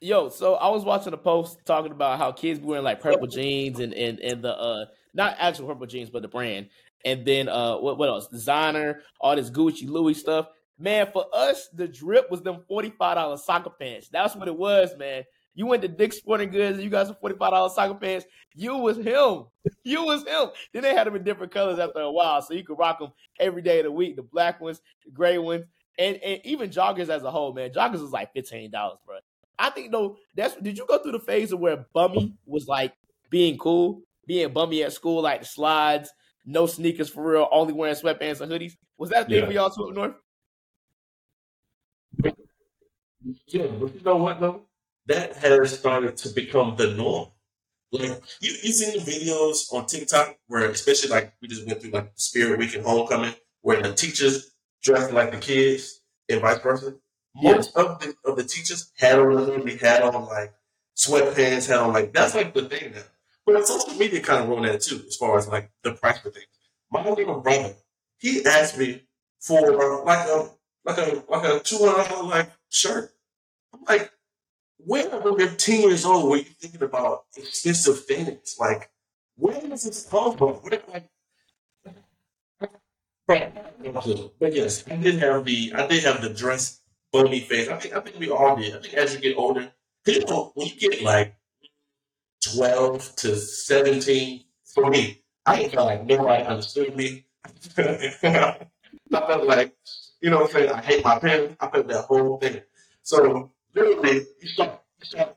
Yo, 0.00 0.30
so 0.30 0.54
I 0.54 0.68
was 0.68 0.84
watching 0.84 1.12
a 1.12 1.16
post 1.16 1.60
talking 1.64 1.92
about 1.92 2.18
how 2.18 2.32
kids 2.32 2.58
wearing 2.58 2.82
like 2.82 3.00
purple 3.00 3.28
jeans 3.28 3.78
and 3.78 3.94
and 3.94 4.18
and 4.18 4.42
the 4.42 4.56
uh 4.56 4.86
not 5.14 5.36
actual 5.38 5.68
purple 5.68 5.86
jeans, 5.86 6.10
but 6.10 6.22
the 6.22 6.28
brand. 6.28 6.68
And 7.04 7.24
then 7.24 7.48
uh 7.48 7.76
what 7.76 7.98
what 7.98 8.08
else? 8.08 8.28
Designer, 8.28 9.02
all 9.20 9.36
this 9.36 9.50
Gucci 9.50 9.88
Louis 9.88 10.14
stuff. 10.14 10.48
Man, 10.78 11.08
for 11.12 11.26
us, 11.32 11.68
the 11.74 11.86
drip 11.86 12.30
was 12.30 12.42
them 12.42 12.64
$45 12.68 13.38
soccer 13.38 13.70
pants. 13.70 14.08
That's 14.08 14.34
what 14.34 14.48
it 14.48 14.56
was, 14.56 14.96
man. 14.96 15.24
You 15.54 15.66
went 15.66 15.82
to 15.82 15.88
Dick's 15.88 16.16
Sporting 16.16 16.50
Goods 16.50 16.76
and 16.76 16.84
you 16.84 16.90
got 16.90 17.06
some 17.06 17.16
$45 17.22 17.70
soccer 17.70 17.94
pants. 17.94 18.26
You 18.54 18.76
was 18.76 18.96
him. 18.96 19.44
You 19.84 20.04
was 20.04 20.26
him. 20.26 20.48
Then 20.72 20.82
they 20.82 20.94
had 20.94 21.06
them 21.06 21.14
in 21.14 21.24
different 21.24 21.52
colors 21.52 21.78
after 21.78 22.00
a 22.00 22.10
while. 22.10 22.40
So 22.42 22.54
you 22.54 22.64
could 22.64 22.78
rock 22.78 22.98
them 22.98 23.12
every 23.38 23.62
day 23.62 23.80
of 23.80 23.84
the 23.84 23.92
week. 23.92 24.16
The 24.16 24.22
black 24.22 24.60
ones, 24.60 24.80
the 25.04 25.10
gray 25.12 25.38
ones, 25.38 25.64
and, 25.98 26.16
and 26.16 26.40
even 26.44 26.70
joggers 26.70 27.08
as 27.10 27.22
a 27.22 27.30
whole, 27.30 27.52
man. 27.52 27.70
Joggers 27.70 28.00
was 28.00 28.10
like 28.12 28.34
$15, 28.34 28.70
bro. 28.72 29.18
I 29.58 29.70
think 29.70 29.92
though, 29.92 30.16
that's 30.34 30.56
did 30.56 30.78
you 30.78 30.86
go 30.86 30.98
through 30.98 31.12
the 31.12 31.20
phase 31.20 31.52
of 31.52 31.60
where 31.60 31.86
bummy 31.92 32.34
was 32.46 32.66
like 32.66 32.94
being 33.30 33.58
cool? 33.58 34.02
Being 34.26 34.52
bummy 34.52 34.82
at 34.82 34.92
school, 34.92 35.22
like 35.22 35.40
the 35.40 35.46
slides, 35.46 36.10
no 36.44 36.66
sneakers 36.66 37.08
for 37.08 37.32
real, 37.32 37.48
only 37.50 37.72
wearing 37.72 37.94
sweatpants 37.94 38.40
and 38.40 38.50
hoodies. 38.50 38.72
Was 38.98 39.10
that 39.10 39.26
a 39.26 39.28
thing 39.28 39.38
yeah. 39.38 39.46
for 39.46 39.52
y'all 39.52 39.70
too 39.70 39.88
up 39.88 39.94
north? 39.94 40.14
Yeah, 43.46 43.66
but 43.66 43.94
you 43.94 44.00
know 44.04 44.16
what 44.16 44.40
though? 44.40 44.62
That 45.06 45.36
has 45.36 45.78
started 45.78 46.16
to 46.18 46.28
become 46.30 46.76
the 46.76 46.94
norm. 46.94 47.28
Like 47.92 48.22
you, 48.40 48.52
you 48.62 48.72
seen 48.72 48.98
the 48.98 49.10
videos 49.10 49.72
on 49.72 49.86
TikTok 49.86 50.36
where, 50.46 50.70
especially 50.70 51.10
like 51.10 51.34
we 51.42 51.48
just 51.48 51.66
went 51.66 51.80
through 51.80 51.90
like 51.90 52.12
Spirit 52.14 52.58
Week 52.58 52.74
and 52.74 52.84
Homecoming, 52.84 53.34
where 53.60 53.82
the 53.82 53.92
teachers 53.92 54.52
dressed 54.82 55.12
like 55.12 55.30
the 55.30 55.38
kids 55.38 56.00
and 56.28 56.40
vice 56.40 56.58
versa. 56.60 56.94
Most 57.34 57.72
yeah. 57.76 57.82
of 57.82 58.00
the 58.00 58.14
of 58.24 58.36
the 58.36 58.44
teachers 58.44 58.92
had 58.98 59.18
on 59.18 59.66
they 59.66 59.76
had 59.76 60.02
on 60.02 60.24
like 60.26 60.54
sweatpants, 60.96 61.68
had 61.68 61.78
on 61.78 61.92
like 61.92 62.12
that's 62.12 62.34
like 62.34 62.54
the 62.54 62.68
thing 62.68 62.92
now. 62.92 63.02
But 63.44 63.66
social 63.66 63.94
media 63.94 64.20
kind 64.20 64.42
of 64.42 64.48
ruined 64.48 64.66
that 64.66 64.80
too, 64.82 65.02
as 65.06 65.16
far 65.16 65.36
as 65.36 65.48
like 65.48 65.70
the 65.82 65.92
price 65.92 66.24
of 66.24 66.32
things. 66.32 66.46
My 66.90 67.08
little 67.08 67.40
brother, 67.40 67.74
he 68.18 68.44
asked 68.44 68.78
me 68.78 69.02
for 69.40 69.58
uh, 69.58 70.04
like 70.04 70.28
a 70.28 70.50
like 70.84 70.98
a 70.98 71.24
like 71.28 71.44
a 71.44 71.60
two 71.60 71.78
hundred 71.78 72.08
dollar 72.08 72.28
like 72.28 72.50
shirt. 72.70 73.10
I'm 73.74 73.80
like, 73.88 74.12
when 74.78 75.10
you 75.10 75.36
15 75.38 75.88
years 75.88 76.04
old 76.04 76.30
were 76.30 76.36
you 76.36 76.44
thinking 76.44 76.82
about 76.82 77.24
expensive 77.36 78.04
things? 78.04 78.56
Like, 78.58 78.90
where 79.36 79.60
does 79.60 79.84
this 79.84 80.06
come 80.08 80.36
from? 80.36 80.54
Where, 80.54 80.82
like, 80.92 81.08
but 84.38 84.54
yes, 84.54 84.84
I 84.90 84.96
did 84.96 85.18
have 85.20 85.44
the 85.44 85.72
I 85.74 85.86
did 85.86 86.04
have 86.04 86.20
the 86.22 86.30
dress 86.30 86.80
bunny 87.12 87.40
face. 87.40 87.68
I 87.68 87.76
think 87.76 87.94
I 87.94 88.00
think 88.00 88.18
we 88.18 88.30
all 88.30 88.56
did. 88.56 88.76
I 88.76 88.80
think 88.80 88.94
as 88.94 89.14
you 89.14 89.20
get 89.20 89.36
older, 89.36 89.72
you 90.06 90.24
know, 90.26 90.52
when 90.54 90.68
you 90.68 90.76
get 90.76 91.02
like 91.02 91.34
12 92.54 93.16
to 93.16 93.36
17 93.36 94.44
for 94.64 94.90
me. 94.90 95.22
I 95.46 95.68
felt 95.68 95.86
like 95.86 96.04
nobody 96.04 96.44
understood 96.44 96.96
me. 96.96 97.26
I 97.76 98.66
felt 99.10 99.46
like, 99.46 99.74
you 100.20 100.30
know 100.30 100.40
what 100.40 100.46
I'm 100.46 100.52
saying, 100.52 100.70
I 100.70 100.80
hate 100.80 101.04
my 101.04 101.18
parents. 101.18 101.56
I 101.60 101.68
felt 101.68 101.88
that 101.88 102.04
whole 102.04 102.38
thing. 102.38 102.60
So 103.02 103.50
literally, 103.74 104.26
you 104.40 104.48
start, 104.48 104.80
you 105.00 105.06
start 105.06 105.36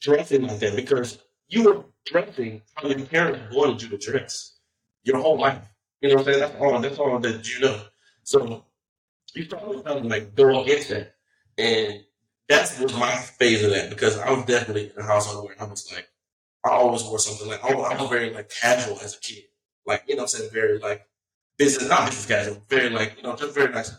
dressing 0.00 0.42
like 0.42 0.58
that 0.58 0.76
because 0.76 1.18
you 1.48 1.64
were 1.64 1.84
dressing 2.06 2.62
how 2.74 2.88
your 2.88 3.06
parents 3.06 3.54
wanted 3.54 3.82
you 3.82 3.88
to 3.90 3.98
dress 3.98 4.58
your 5.04 5.18
whole 5.20 5.38
life. 5.38 5.62
You 6.00 6.10
know 6.10 6.16
what 6.16 6.28
I'm 6.28 6.34
saying? 6.34 6.40
That's 6.40 6.60
all, 6.60 6.80
that's 6.80 6.98
all 6.98 7.18
that 7.20 7.48
you 7.48 7.60
know. 7.60 7.80
So 8.24 8.64
you 9.34 9.44
start 9.44 9.84
to 9.84 9.92
like 10.00 10.34
go 10.34 10.62
against 10.62 10.88
that. 10.90 11.14
And 11.56 12.04
that's 12.48 12.78
was 12.78 12.94
my 12.94 13.12
phase 13.14 13.62
of 13.62 13.70
that 13.70 13.90
because 13.90 14.18
I 14.18 14.30
was 14.32 14.44
definitely 14.44 14.92
in 14.94 15.02
a 15.02 15.06
household 15.06 15.46
where 15.46 15.56
I 15.60 15.64
was 15.64 15.90
like, 15.92 16.08
I 16.64 16.70
always 16.70 17.04
wore 17.04 17.18
something 17.18 17.48
like 17.48 17.62
I 17.62 17.74
was 17.74 18.08
very 18.08 18.32
like 18.32 18.50
casual 18.50 18.98
as 19.00 19.16
a 19.16 19.20
kid, 19.20 19.44
like 19.86 20.04
you 20.08 20.16
know, 20.16 20.22
I'm 20.22 20.28
saying 20.28 20.50
very 20.52 20.78
like 20.78 21.06
business, 21.58 21.88
not 21.88 22.06
business 22.06 22.26
casual, 22.26 22.62
very 22.68 22.90
like 22.90 23.16
you 23.18 23.22
know, 23.22 23.36
just 23.36 23.54
very 23.54 23.72
nice. 23.72 23.92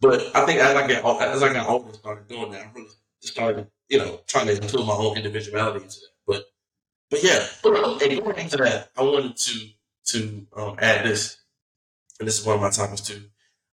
But 0.00 0.34
I 0.36 0.46
think 0.46 0.60
as 0.60 0.76
I 0.76 0.86
get 0.86 1.04
as 1.04 1.42
I 1.42 1.52
got 1.52 1.68
older, 1.68 1.88
and 1.88 1.96
started 1.96 2.28
doing 2.28 2.52
that, 2.52 2.66
I 2.66 2.70
really 2.74 2.88
just 3.20 3.34
started 3.34 3.66
you 3.88 3.98
know 3.98 4.20
trying 4.26 4.46
to 4.46 4.62
include 4.62 4.86
my 4.86 4.94
own 4.94 5.16
individuality 5.16 5.84
into 5.84 5.96
that. 6.00 6.12
But 6.26 6.44
but 7.10 7.24
yeah, 7.24 7.44
and 7.64 8.22
going 8.22 8.38
into 8.38 8.56
that, 8.58 8.90
I 8.96 9.02
wanted 9.02 9.36
to 9.36 9.68
to 10.06 10.46
um, 10.56 10.76
add 10.78 11.04
this, 11.04 11.38
and 12.20 12.28
this 12.28 12.38
is 12.38 12.46
one 12.46 12.56
of 12.56 12.62
my 12.62 12.70
topics 12.70 13.00
too. 13.00 13.22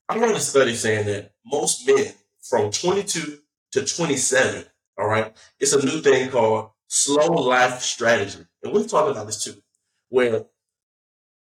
I 0.09 0.17
read 0.17 0.35
a 0.35 0.39
study 0.39 0.75
saying 0.75 1.05
that 1.05 1.33
most 1.45 1.87
men 1.87 2.13
from 2.41 2.71
22 2.71 3.39
to 3.71 3.85
27, 3.85 4.65
all 4.97 5.07
right, 5.07 5.35
it's 5.59 5.73
a 5.73 5.85
new 5.85 6.01
thing 6.01 6.29
called 6.29 6.71
slow 6.87 7.27
life 7.27 7.81
strategy. 7.81 8.45
And 8.63 8.73
we've 8.73 8.87
talked 8.87 9.11
about 9.11 9.27
this 9.27 9.43
too, 9.43 9.61
where 10.09 10.45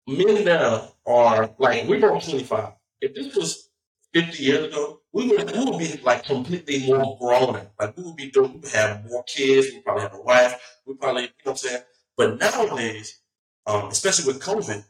men 0.07 0.45
now 0.45 0.95
are 1.07 1.54
like, 1.59 1.87
we're 1.87 2.00
both 2.00 2.28
25. 2.28 2.73
If 3.00 3.14
this 3.14 3.35
was 3.37 3.71
50 4.14 4.42
years 4.42 4.64
ago, 4.66 5.00
we 5.12 5.28
would, 5.28 5.50
we 5.50 5.64
would 5.64 5.78
be 5.78 6.00
like 6.02 6.25
completely 6.25 6.87
more 6.87 7.16
grown. 7.18 7.68
Like 7.78 7.97
we 7.97 8.04
would 8.04 8.16
be 8.16 8.30
doing, 8.30 8.54
we 8.54 8.59
would 8.61 8.73
have 8.73 9.04
more 9.07 9.25
kids, 9.25 9.68
we 9.73 9.80
probably 9.80 10.02
have 10.02 10.14
a 10.14 10.23
wife, 10.23 10.78
we 10.87 10.95
probably, 10.95 11.23
you 11.23 11.28
know 11.28 11.35
what 11.45 11.50
I'm 11.52 11.57
saying? 11.57 11.83
But 12.16 12.38
nowadays, 12.38 13.21
um, 13.66 13.88
especially 13.88 14.33
with 14.33 14.42
COVID, 14.42 14.85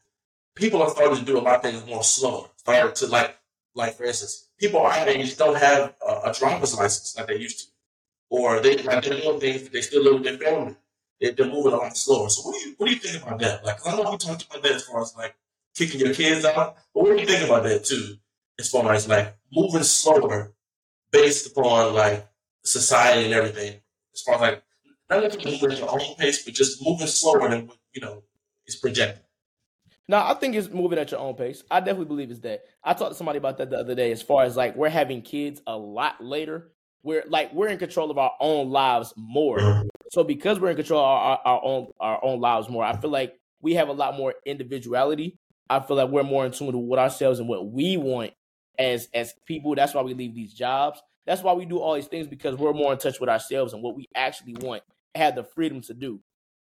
people 0.54 0.82
are 0.82 0.90
starting 0.90 1.18
to 1.18 1.24
do 1.24 1.38
a 1.38 1.40
lot 1.40 1.56
of 1.56 1.62
things 1.62 1.86
more 1.86 2.02
slower. 2.02 2.48
Starting 2.56 2.94
to 2.94 3.06
like, 3.06 3.36
like 3.74 3.96
for 3.96 4.04
instance, 4.04 4.48
people 4.58 4.80
our 4.80 5.08
age 5.08 5.36
don't 5.36 5.56
have 5.56 5.94
a, 6.06 6.30
a 6.30 6.34
driver's 6.34 6.76
license 6.76 7.16
like 7.16 7.28
they 7.28 7.38
used 7.38 7.60
to 7.60 7.66
or 8.30 8.60
they 8.60 8.76
like 8.78 9.02
doing 9.02 9.40
things, 9.40 9.68
they 9.68 9.80
still 9.80 10.02
live 10.02 10.14
with 10.14 10.24
their 10.24 10.38
family. 10.38 10.76
They, 11.20 11.30
are 11.30 11.46
moving 11.46 11.72
a 11.72 11.76
lot 11.76 11.96
slower. 11.96 12.28
So 12.28 12.42
what 12.42 12.54
do 12.54 12.68
you 12.68 12.74
what 12.76 12.86
do 12.86 12.92
you 12.92 13.00
think 13.00 13.22
about 13.22 13.38
that? 13.40 13.64
Like 13.64 13.86
I 13.86 13.96
know 13.96 14.10
we 14.10 14.16
talked 14.16 14.44
about 14.44 14.62
that 14.62 14.72
as 14.72 14.84
far 14.84 15.02
as 15.02 15.16
like 15.16 15.34
kicking 15.74 16.00
your 16.00 16.14
kids 16.14 16.44
out. 16.44 16.76
But 16.94 17.02
what 17.02 17.16
do 17.16 17.20
you 17.20 17.26
think 17.26 17.44
about 17.44 17.64
that 17.64 17.84
too? 17.84 18.16
As 18.58 18.70
far 18.70 18.92
as 18.92 19.08
like 19.08 19.36
moving 19.52 19.82
slower 19.82 20.52
based 21.10 21.46
upon 21.50 21.94
like 21.94 22.28
society 22.64 23.24
and 23.26 23.34
everything. 23.34 23.80
As 24.14 24.22
far 24.22 24.34
as 24.36 24.40
like 24.40 24.62
not 25.10 25.22
necessarily 25.22 25.52
moving 25.52 25.72
at 25.72 25.78
your 25.78 25.90
own 25.90 26.16
pace, 26.16 26.44
but 26.44 26.54
just 26.54 26.82
moving 26.82 27.06
slower 27.06 27.48
than 27.48 27.66
what 27.66 27.78
you 27.92 28.00
know 28.00 28.22
is 28.66 28.76
projected. 28.76 29.24
No, 30.06 30.18
I 30.18 30.34
think 30.34 30.54
it's 30.54 30.70
moving 30.70 30.98
at 30.98 31.10
your 31.10 31.20
own 31.20 31.34
pace. 31.34 31.62
I 31.70 31.80
definitely 31.80 32.06
believe 32.06 32.30
it's 32.30 32.40
that. 32.40 32.64
I 32.82 32.94
talked 32.94 33.12
to 33.12 33.16
somebody 33.16 33.38
about 33.38 33.58
that 33.58 33.70
the 33.70 33.78
other 33.78 33.94
day. 33.94 34.10
As 34.10 34.22
far 34.22 34.44
as 34.44 34.56
like 34.56 34.74
we're 34.74 34.88
having 34.88 35.20
kids 35.20 35.60
a 35.66 35.76
lot 35.76 36.22
later, 36.24 36.70
we're 37.02 37.24
like 37.28 37.52
we're 37.52 37.68
in 37.68 37.78
control 37.78 38.10
of 38.10 38.18
our 38.18 38.32
own 38.40 38.70
lives 38.70 39.14
more. 39.16 39.84
So 40.10 40.24
because 40.24 40.58
we're 40.58 40.70
in 40.70 40.76
control 40.76 41.00
of 41.00 41.06
our, 41.06 41.40
our 41.44 41.64
own 41.64 41.86
our 42.00 42.24
own 42.24 42.40
lives 42.40 42.68
more, 42.68 42.84
I 42.84 42.96
feel 42.96 43.10
like 43.10 43.38
we 43.60 43.74
have 43.74 43.88
a 43.88 43.92
lot 43.92 44.16
more 44.16 44.34
individuality. 44.44 45.38
I 45.70 45.80
feel 45.80 45.96
like 45.96 46.10
we're 46.10 46.22
more 46.22 46.46
in 46.46 46.52
tune 46.52 46.66
with 46.68 46.76
what 46.76 46.98
ourselves 46.98 47.40
and 47.40 47.48
what 47.48 47.70
we 47.70 47.96
want 47.96 48.32
as 48.78 49.08
as 49.14 49.34
people. 49.46 49.74
That's 49.74 49.94
why 49.94 50.02
we 50.02 50.14
leave 50.14 50.34
these 50.34 50.52
jobs. 50.52 51.00
That's 51.26 51.42
why 51.42 51.52
we 51.52 51.66
do 51.66 51.78
all 51.78 51.94
these 51.94 52.06
things 52.06 52.26
because 52.26 52.56
we're 52.56 52.72
more 52.72 52.92
in 52.92 52.98
touch 52.98 53.20
with 53.20 53.28
ourselves 53.28 53.74
and 53.74 53.82
what 53.82 53.94
we 53.94 54.06
actually 54.14 54.54
want, 54.60 54.82
have 55.14 55.34
the 55.34 55.44
freedom 55.44 55.82
to 55.82 55.94
do. 55.94 56.20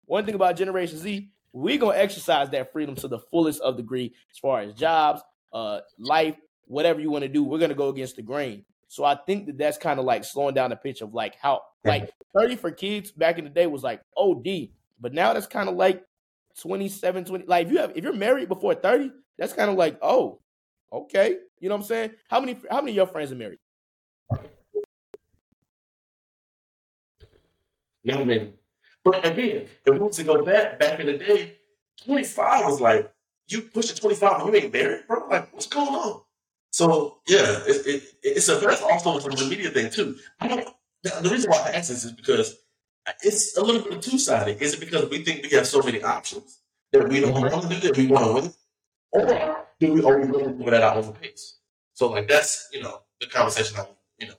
One 0.06 0.24
thing 0.24 0.34
about 0.34 0.56
Generation 0.56 0.98
Z, 0.98 1.28
we're 1.52 1.78
gonna 1.78 1.98
exercise 1.98 2.48
that 2.50 2.72
freedom 2.72 2.94
to 2.96 3.08
the 3.08 3.18
fullest 3.18 3.60
of 3.60 3.76
degree 3.76 4.14
as 4.30 4.38
far 4.38 4.60
as 4.60 4.72
jobs, 4.72 5.22
uh, 5.52 5.80
life, 5.98 6.36
whatever 6.66 7.00
you 7.00 7.10
want 7.10 7.22
to 7.22 7.28
do. 7.28 7.44
We're 7.44 7.58
gonna 7.58 7.74
go 7.74 7.88
against 7.88 8.16
the 8.16 8.22
grain. 8.22 8.64
So 8.94 9.04
I 9.04 9.16
think 9.16 9.46
that 9.46 9.58
that's 9.58 9.76
kind 9.76 9.98
of 9.98 10.06
like 10.06 10.22
slowing 10.22 10.54
down 10.54 10.70
the 10.70 10.76
pitch 10.76 11.00
of 11.00 11.12
like 11.14 11.34
how 11.34 11.62
like 11.84 12.12
30 12.32 12.54
for 12.54 12.70
kids 12.70 13.10
back 13.10 13.38
in 13.38 13.44
the 13.44 13.50
day 13.50 13.66
was 13.66 13.82
like 13.82 14.00
OD, 14.16 14.46
but 15.00 15.12
now 15.12 15.32
that's 15.32 15.48
kind 15.48 15.68
of 15.68 15.74
like 15.74 16.04
27, 16.60 17.24
20. 17.24 17.44
Like 17.46 17.66
if 17.66 17.72
you 17.72 17.78
have 17.78 17.90
if 17.96 18.04
you're 18.04 18.12
married 18.12 18.46
before 18.46 18.72
30, 18.72 19.10
that's 19.36 19.52
kind 19.52 19.68
of 19.68 19.76
like, 19.76 19.98
oh, 20.00 20.38
okay. 20.92 21.38
You 21.58 21.68
know 21.68 21.74
what 21.74 21.80
I'm 21.80 21.86
saying? 21.88 22.10
How 22.28 22.38
many 22.38 22.56
how 22.70 22.82
many 22.82 22.92
of 22.92 22.96
your 22.96 23.06
friends 23.08 23.32
are 23.32 23.34
married? 23.34 23.58
Not 28.04 28.24
many. 28.28 28.52
But 29.02 29.26
again, 29.26 29.66
if 29.84 29.92
we 29.92 29.98
was 29.98 30.14
to 30.18 30.22
go 30.22 30.44
back 30.44 30.78
back 30.78 31.00
in 31.00 31.06
the 31.06 31.18
day, 31.18 31.56
25 32.04 32.66
was 32.66 32.80
like 32.80 33.12
you 33.48 33.62
push 33.62 33.86
to 33.86 34.00
25 34.00 34.40
and 34.42 34.54
you 34.54 34.62
ain't 34.62 34.72
married, 34.72 35.08
bro. 35.08 35.26
Like, 35.26 35.52
what's 35.52 35.66
going 35.66 35.88
on? 35.88 36.20
So 36.74 37.18
yeah, 37.28 37.60
it, 37.68 37.86
it, 37.86 38.02
it's 38.24 38.48
a 38.48 38.58
very 38.58 38.74
also 38.74 39.16
a 39.16 39.20
social 39.20 39.46
media 39.46 39.70
thing 39.70 39.90
too. 39.90 40.16
I 40.40 40.48
don't. 40.48 40.68
The 41.04 41.28
reason 41.30 41.48
why 41.48 41.58
I 41.66 41.76
ask 41.76 41.88
this 41.88 42.04
is 42.04 42.10
because 42.10 42.56
it's 43.22 43.56
a 43.56 43.62
little 43.62 43.88
bit 43.88 44.02
two 44.02 44.18
sided. 44.18 44.60
Is 44.60 44.74
it 44.74 44.80
because 44.80 45.08
we 45.08 45.22
think 45.22 45.44
we 45.44 45.50
have 45.50 45.68
so 45.68 45.80
many 45.82 46.02
options 46.02 46.62
that 46.90 47.08
we 47.08 47.20
don't 47.20 47.32
want 47.32 47.62
to 47.62 47.68
do 47.68 47.76
that 47.76 47.96
we 47.96 48.08
want 48.08 48.26
to 48.26 48.32
win, 48.32 48.52
or 49.12 49.66
do 49.78 49.92
we 49.92 50.02
always 50.02 50.26
really 50.26 50.52
move 50.52 50.66
at 50.66 50.82
our 50.82 50.96
own 50.96 51.12
pace? 51.12 51.58
So 51.92 52.10
like 52.10 52.26
that's 52.26 52.68
you 52.72 52.82
know 52.82 53.02
the 53.20 53.28
conversation 53.28 53.78
I 53.78 53.86
you 54.18 54.26
know. 54.26 54.34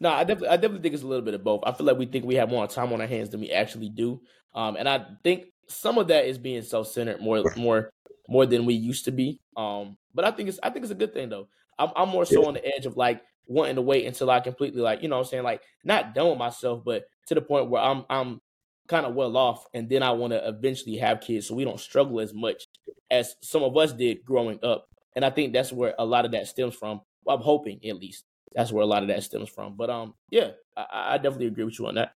No, 0.00 0.12
I 0.12 0.24
definitely, 0.24 0.48
I 0.48 0.56
definitely 0.56 0.80
think 0.80 0.94
it's 0.94 1.02
a 1.02 1.06
little 1.06 1.26
bit 1.26 1.34
of 1.34 1.44
both. 1.44 1.60
I 1.66 1.72
feel 1.72 1.84
like 1.84 1.98
we 1.98 2.06
think 2.06 2.24
we 2.24 2.36
have 2.36 2.48
more 2.48 2.66
time 2.66 2.90
on 2.90 3.02
our 3.02 3.06
hands 3.06 3.28
than 3.28 3.40
we 3.40 3.50
actually 3.50 3.90
do, 3.90 4.22
um, 4.54 4.76
and 4.76 4.88
I 4.88 5.04
think 5.22 5.52
some 5.68 5.98
of 5.98 6.08
that 6.08 6.26
is 6.26 6.38
being 6.38 6.62
self 6.62 6.88
centered 6.88 7.20
more, 7.20 7.44
more, 7.56 7.90
more 8.28 8.46
than 8.46 8.66
we 8.66 8.74
used 8.74 9.04
to 9.06 9.10
be. 9.10 9.40
Um, 9.56 9.96
but 10.14 10.24
I 10.24 10.30
think 10.30 10.48
it's, 10.48 10.60
I 10.62 10.70
think 10.70 10.84
it's 10.84 10.92
a 10.92 10.96
good 10.96 11.14
thing 11.14 11.28
though. 11.28 11.48
I'm, 11.78 11.90
I'm 11.96 12.08
more 12.08 12.24
so 12.24 12.46
on 12.46 12.54
the 12.54 12.64
edge 12.64 12.86
of 12.86 12.96
like 12.96 13.22
wanting 13.46 13.76
to 13.76 13.82
wait 13.82 14.06
until 14.06 14.30
I 14.30 14.40
completely 14.40 14.82
like, 14.82 15.02
you 15.02 15.08
know, 15.08 15.16
what 15.16 15.26
I'm 15.26 15.30
saying 15.30 15.42
like 15.42 15.62
not 15.84 16.14
done 16.14 16.30
with 16.30 16.38
myself, 16.38 16.82
but 16.84 17.06
to 17.26 17.34
the 17.34 17.40
point 17.40 17.70
where 17.70 17.82
I'm, 17.82 18.04
I'm 18.08 18.40
kind 18.88 19.06
of 19.06 19.14
well 19.14 19.36
off, 19.36 19.64
and 19.74 19.88
then 19.88 20.02
I 20.02 20.10
want 20.10 20.32
to 20.32 20.46
eventually 20.46 20.96
have 20.96 21.20
kids, 21.20 21.46
so 21.46 21.54
we 21.54 21.64
don't 21.64 21.80
struggle 21.80 22.20
as 22.20 22.34
much 22.34 22.66
as 23.10 23.36
some 23.40 23.62
of 23.62 23.76
us 23.76 23.92
did 23.92 24.24
growing 24.24 24.58
up. 24.62 24.88
And 25.14 25.24
I 25.24 25.30
think 25.30 25.52
that's 25.52 25.72
where 25.72 25.94
a 25.98 26.04
lot 26.04 26.24
of 26.24 26.32
that 26.32 26.48
stems 26.48 26.74
from. 26.74 27.00
Well, 27.24 27.36
I'm 27.36 27.42
hoping 27.42 27.80
at 27.86 27.96
least 27.96 28.24
that's 28.54 28.72
where 28.72 28.82
a 28.82 28.86
lot 28.86 29.02
of 29.02 29.08
that 29.08 29.22
stems 29.22 29.48
from. 29.48 29.76
But 29.76 29.88
um, 29.88 30.14
yeah, 30.30 30.50
I, 30.76 31.14
I 31.14 31.16
definitely 31.18 31.46
agree 31.46 31.64
with 31.64 31.78
you 31.78 31.86
on 31.86 31.94
that. 31.94 32.14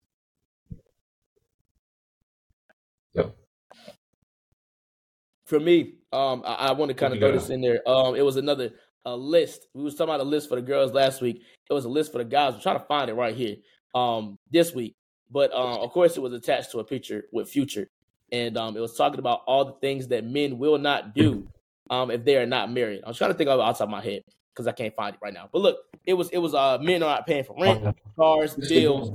Yep. 3.13 3.35
For 5.45 5.59
me, 5.59 5.95
um, 6.11 6.43
I, 6.45 6.53
I 6.53 6.71
want 6.73 6.89
to 6.89 6.95
kind 6.95 7.13
of 7.13 7.19
throw 7.19 7.31
this 7.31 7.49
in 7.49 7.61
there. 7.61 7.87
Um, 7.87 8.15
it 8.15 8.23
was 8.25 8.35
another 8.35 8.71
a 9.05 9.15
list. 9.15 9.67
We 9.73 9.83
was 9.83 9.93
talking 9.95 10.13
about 10.13 10.25
a 10.25 10.29
list 10.29 10.49
for 10.49 10.55
the 10.55 10.61
girls 10.61 10.91
last 10.91 11.21
week. 11.21 11.43
It 11.69 11.73
was 11.73 11.85
a 11.85 11.89
list 11.89 12.11
for 12.11 12.17
the 12.17 12.25
guys. 12.25 12.55
I'm 12.55 12.61
trying 12.61 12.79
to 12.79 12.85
find 12.85 13.09
it 13.09 13.13
right 13.13 13.35
here. 13.35 13.57
Um, 13.93 14.37
this 14.51 14.73
week, 14.73 14.95
but 15.31 15.53
um, 15.53 15.79
of 15.79 15.91
course, 15.91 16.17
it 16.17 16.19
was 16.19 16.33
attached 16.33 16.71
to 16.71 16.79
a 16.79 16.83
picture 16.83 17.23
with 17.31 17.47
Future, 17.47 17.87
and 18.31 18.57
um, 18.57 18.75
it 18.75 18.81
was 18.81 18.97
talking 18.97 19.19
about 19.19 19.41
all 19.47 19.63
the 19.63 19.73
things 19.73 20.07
that 20.09 20.25
men 20.25 20.57
will 20.57 20.77
not 20.77 21.13
do 21.13 21.47
um 21.89 22.11
if 22.11 22.25
they 22.25 22.37
are 22.37 22.45
not 22.45 22.71
married. 22.71 23.01
I 23.03 23.07
was 23.07 23.17
trying 23.17 23.31
to 23.31 23.37
think 23.37 23.49
of 23.49 23.59
it 23.59 23.63
outside 23.63 23.89
my 23.89 24.01
head 24.01 24.23
because 24.53 24.67
I 24.67 24.71
can't 24.71 24.95
find 24.95 25.13
it 25.13 25.19
right 25.21 25.33
now. 25.33 25.49
But 25.51 25.61
look, 25.61 25.77
it 26.05 26.13
was 26.13 26.29
it 26.29 26.39
was 26.39 26.53
uh 26.53 26.77
men 26.79 27.03
are 27.03 27.15
not 27.15 27.27
paying 27.27 27.43
for 27.43 27.55
rent, 27.59 27.95
cars, 28.15 28.55
bills. 28.69 29.11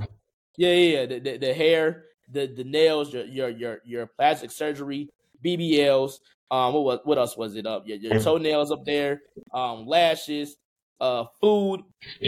Yeah, 0.56 0.72
yeah, 0.72 1.00
yeah. 1.00 1.06
The, 1.06 1.18
the, 1.18 1.38
the 1.38 1.54
hair, 1.54 2.04
the 2.30 2.46
the 2.46 2.64
nails, 2.64 3.12
your 3.12 3.24
your 3.24 3.48
your 3.48 3.78
your 3.84 4.06
plastic 4.06 4.50
surgery, 4.50 5.10
BBLs. 5.44 6.14
Um, 6.50 6.74
what 6.74 6.82
was 6.84 6.98
what 7.04 7.18
else 7.18 7.36
was 7.36 7.54
it 7.56 7.66
up? 7.66 7.86
Your, 7.86 7.98
your 7.98 8.20
toenails 8.20 8.72
up 8.72 8.84
there, 8.84 9.22
um, 9.54 9.86
lashes, 9.86 10.56
uh, 11.00 11.24
food, 11.40 11.82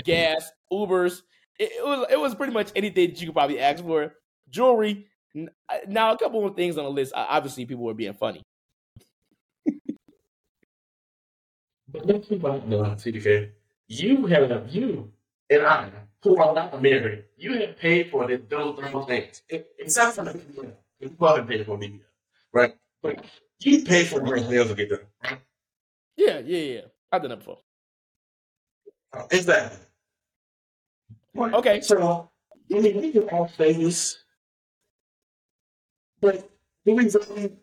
gas, 0.05 0.51
Ubers. 0.72 1.22
It, 1.59 1.72
it 1.72 1.85
was 1.85 2.07
it 2.11 2.20
was 2.20 2.35
pretty 2.35 2.53
much 2.53 2.70
anything 2.77 3.11
that 3.11 3.20
you 3.20 3.27
could 3.27 3.35
probably 3.35 3.61
ask 3.61 3.83
for. 3.83 4.14
Jewelry. 4.51 5.07
Now 5.88 6.12
a 6.12 6.18
couple 6.18 6.46
of 6.46 6.55
things 6.55 6.77
on 6.77 6.85
the 6.85 6.90
list. 6.90 7.12
Obviously, 7.16 7.64
people 7.64 7.85
were 7.85 7.94
being 7.94 8.12
funny. 8.12 8.42
But 11.92 12.07
let's 12.07 12.27
think 12.27 12.42
about 12.42 12.66
no, 12.66 12.83
CDK. 12.83 13.51
You 13.87 14.27
have 14.27 14.75
you 14.75 15.12
and 15.51 15.66
I, 15.66 15.90
who 16.22 16.40
are 16.40 16.55
not 16.55 16.81
married, 16.81 17.25
you 17.37 17.53
have 17.61 17.77
paid 17.79 18.11
for 18.11 18.27
the, 18.27 18.40
those 18.48 18.79
those 18.79 19.07
things. 19.07 19.42
It, 19.48 19.68
it 19.79 19.92
sounds 19.92 20.16
like 20.16 20.37
you 21.01 21.14
haven't 21.20 21.46
paid 21.46 21.66
for 21.66 21.77
me, 21.77 22.01
right? 22.53 22.75
But 23.02 23.24
you 23.60 23.82
pay 23.84 24.04
for 24.04 24.26
your 24.26 24.36
nails 24.36 24.68
to 24.68 24.74
get 24.74 24.90
done. 24.90 25.38
Yeah, 26.16 26.38
yeah, 26.38 26.58
yeah. 26.58 26.80
I've 27.10 27.22
done 27.22 27.30
that 27.30 27.38
before. 27.38 27.58
Uh, 29.12 29.26
that. 29.30 29.72
Okay. 31.36 31.80
So, 31.80 32.30
I 32.72 32.80
mean, 32.80 33.00
we 33.00 33.12
can 33.12 33.28
all 33.28 33.48
famous, 33.48 34.18
but 36.20 36.48
do 36.86 36.94
we 36.94 37.04
really, 37.04 37.58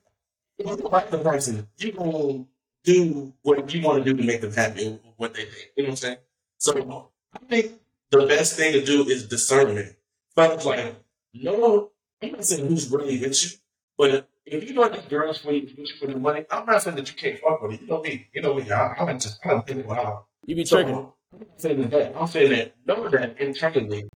like 0.59 1.09
the 1.09 1.19
person, 1.19 1.67
you 1.77 1.91
gonna 1.93 2.45
do 2.83 3.33
what 3.41 3.73
you 3.73 3.81
want 3.81 4.03
to 4.03 4.13
do 4.13 4.17
to 4.17 4.23
make 4.23 4.41
them 4.41 4.53
happy, 4.53 4.99
what 5.17 5.33
they 5.33 5.45
think. 5.45 5.71
You 5.75 5.83
know 5.83 5.89
what 5.89 5.91
I'm 5.91 5.95
saying? 5.97 6.17
So 6.57 7.11
I 7.33 7.39
think 7.49 7.79
the 8.11 8.25
best 8.27 8.55
thing 8.55 8.73
to 8.73 8.83
do 8.83 9.07
is 9.07 9.27
discernment. 9.27 9.95
Fellas, 10.35 10.65
like, 10.65 10.95
no, 11.33 11.91
I'm 12.21 12.31
not 12.33 12.45
saying 12.45 12.67
who's 12.67 12.89
really 12.89 13.19
with 13.19 13.43
you, 13.43 13.57
but 13.97 14.28
if 14.53 14.67
you 14.67 14.73
know 14.73 14.87
that 14.89 15.09
girls 15.09 15.37
for 15.39 15.51
you, 15.51 15.67
for 15.99 16.07
the 16.07 16.17
money, 16.17 16.45
I'm 16.49 16.65
not 16.65 16.81
saying 16.81 16.95
that 16.97 17.09
you 17.09 17.15
can't 17.15 17.39
fuck 17.39 17.61
with 17.61 17.73
it. 17.73 17.81
You 17.81 17.87
know 17.87 18.01
me. 18.01 18.27
You 18.33 18.41
know 18.41 18.53
me. 18.55 18.69
I, 18.71 18.95
I'm 18.99 19.19
just, 19.19 19.39
I'm 19.45 19.61
thinking, 19.63 19.87
wow. 19.87 20.25
You 20.45 20.55
be 20.55 20.63
tricking. 20.63 20.93
So, 20.93 21.13
I'm 21.33 21.45
saying 21.57 21.89
that. 21.89 22.15
I'm 22.15 22.27
saying 22.27 22.51
that. 22.51 22.75
Know 22.85 23.07
that 23.09 23.39
internally 23.39 24.09